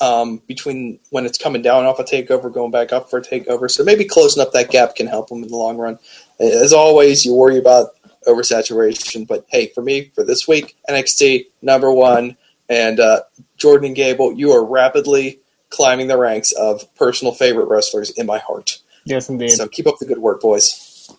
um, 0.00 0.42
between 0.46 0.98
when 1.10 1.26
it's 1.26 1.38
coming 1.38 1.62
down 1.62 1.86
off 1.86 1.98
a 1.98 2.04
takeover, 2.04 2.52
going 2.52 2.70
back 2.70 2.92
up 2.92 3.10
for 3.10 3.18
a 3.18 3.22
takeover. 3.22 3.70
So 3.70 3.84
maybe 3.84 4.04
closing 4.04 4.42
up 4.42 4.52
that 4.52 4.70
gap 4.70 4.94
can 4.94 5.06
help 5.06 5.28
them 5.28 5.42
in 5.42 5.48
the 5.48 5.56
long 5.56 5.76
run. 5.76 5.98
As 6.38 6.72
always, 6.72 7.24
you 7.24 7.34
worry 7.34 7.58
about 7.58 7.90
oversaturation, 8.26 9.26
but 9.26 9.46
hey, 9.48 9.68
for 9.68 9.82
me, 9.82 10.10
for 10.14 10.24
this 10.24 10.46
week, 10.46 10.76
NXT 10.88 11.46
number 11.62 11.90
one, 11.90 12.36
and 12.68 13.00
uh, 13.00 13.20
Jordan 13.56 13.86
and 13.86 13.96
Gable, 13.96 14.32
you 14.32 14.52
are 14.52 14.64
rapidly 14.64 15.40
climbing 15.70 16.08
the 16.08 16.18
ranks 16.18 16.52
of 16.52 16.82
personal 16.96 17.32
favorite 17.32 17.66
wrestlers 17.66 18.10
in 18.10 18.26
my 18.26 18.38
heart. 18.38 18.78
Yes, 19.04 19.28
indeed. 19.28 19.50
So 19.50 19.68
keep 19.68 19.86
up 19.86 19.98
the 19.98 20.06
good 20.06 20.18
work, 20.18 20.40
boys. 20.40 21.14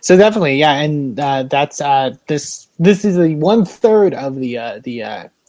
So 0.00 0.16
definitely, 0.16 0.56
yeah, 0.56 0.74
and 0.74 1.18
uh, 1.18 1.44
that's 1.44 1.80
uh, 1.80 2.14
this. 2.26 2.68
This 2.78 3.04
is 3.04 3.16
the 3.16 3.34
one 3.36 3.64
third 3.64 4.14
of 4.14 4.36
the 4.36 4.58
uh, 4.58 4.80
the 4.82 5.02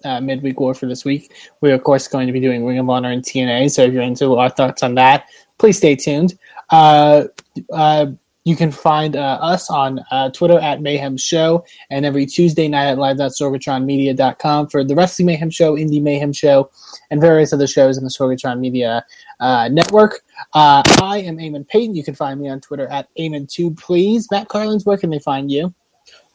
uh, 0.03 0.21
midweek 0.21 0.59
war 0.59 0.73
for 0.73 0.85
this 0.85 1.05
week. 1.05 1.33
We're 1.61 1.75
of 1.75 1.83
course 1.83 2.07
going 2.07 2.27
to 2.27 2.33
be 2.33 2.39
doing 2.39 2.65
Ring 2.65 2.79
of 2.79 2.89
Honor 2.89 3.11
and 3.11 3.23
TNA. 3.23 3.71
So 3.71 3.83
if 3.83 3.93
you're 3.93 4.03
into 4.03 4.35
our 4.35 4.49
thoughts 4.49 4.83
on 4.83 4.95
that, 4.95 5.27
please 5.57 5.77
stay 5.77 5.95
tuned. 5.95 6.37
Uh, 6.69 7.25
uh, 7.71 8.07
you 8.45 8.57
can 8.57 8.71
find 8.71 9.15
uh, 9.15 9.39
us 9.41 9.69
on 9.69 10.03
uh, 10.11 10.29
Twitter 10.31 10.59
at 10.59 10.81
Mayhem 10.81 11.15
Show 11.15 11.63
and 11.89 12.05
every 12.05 12.25
Tuesday 12.25 12.67
night 12.67 12.89
at 12.89 12.97
live.sorgatronmedia.com 12.97 14.67
for 14.67 14.83
the 14.83 14.95
Wrestling 14.95 15.27
Mayhem 15.27 15.49
Show, 15.49 15.77
Indie 15.77 16.01
Mayhem 16.01 16.33
Show, 16.33 16.69
and 17.09 17.21
various 17.21 17.53
other 17.53 17.67
shows 17.67 17.97
in 17.97 18.03
the 18.03 18.09
Sorgatron 18.09 18.59
Media 18.59 19.05
uh, 19.39 19.69
network. 19.69 20.21
I 20.53 21.23
am 21.25 21.37
Eamon 21.37 21.65
Payton. 21.69 21.95
You 21.95 22.03
can 22.03 22.15
find 22.15 22.41
me 22.41 22.49
on 22.49 22.59
Twitter 22.59 22.87
at 22.87 23.07
Eamon2, 23.17 23.77
please. 23.77 24.27
Matt 24.29 24.49
Carlins, 24.49 24.85
where 24.85 24.97
can 24.97 25.09
they 25.09 25.19
find 25.19 25.49
you? 25.49 25.73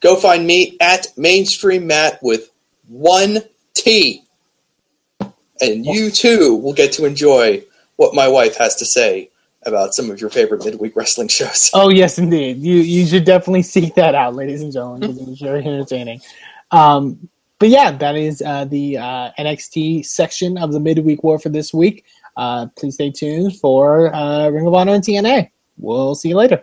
Go 0.00 0.16
find 0.16 0.46
me 0.46 0.76
at 0.81 1.09
Mainstream 1.18 1.87
Matt 1.87 2.20
with 2.22 2.50
one 2.87 3.38
T. 3.82 4.24
And 5.60 5.84
you 5.84 6.10
too 6.10 6.54
will 6.54 6.72
get 6.72 6.92
to 6.92 7.04
enjoy 7.04 7.64
what 7.96 8.14
my 8.14 8.28
wife 8.28 8.56
has 8.56 8.76
to 8.76 8.86
say 8.86 9.30
about 9.66 9.92
some 9.92 10.10
of 10.10 10.20
your 10.20 10.30
favorite 10.30 10.64
midweek 10.64 10.94
wrestling 10.94 11.28
shows. 11.28 11.70
Oh 11.74 11.88
yes, 11.88 12.18
indeed. 12.18 12.58
You 12.58 12.76
you 12.76 13.06
should 13.06 13.24
definitely 13.24 13.62
seek 13.74 13.94
that 13.96 14.14
out, 14.14 14.34
ladies 14.34 14.62
and 14.62 14.72
gentlemen, 14.72 15.00
because 15.00 15.28
it's 15.28 15.40
very 15.40 15.64
entertaining. 15.64 16.20
Um, 16.70 17.28
but 17.58 17.70
yeah, 17.70 17.90
that 17.90 18.14
is 18.14 18.40
uh, 18.42 18.66
the 18.66 18.98
uh, 18.98 19.30
NXT 19.38 20.06
section 20.06 20.56
of 20.58 20.72
the 20.72 20.78
midweek 20.80 21.24
war 21.24 21.38
for 21.38 21.48
this 21.48 21.74
week. 21.74 22.04
Uh, 22.36 22.66
please 22.76 22.94
stay 22.94 23.10
tuned 23.10 23.56
for 23.56 24.14
uh, 24.14 24.48
Ring 24.48 24.66
of 24.66 24.74
Honor 24.74 24.94
and 24.94 25.02
TNA. 25.02 25.50
We'll 25.76 26.14
see 26.14 26.28
you 26.28 26.36
later. 26.36 26.62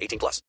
18 0.01 0.19
plus. 0.19 0.39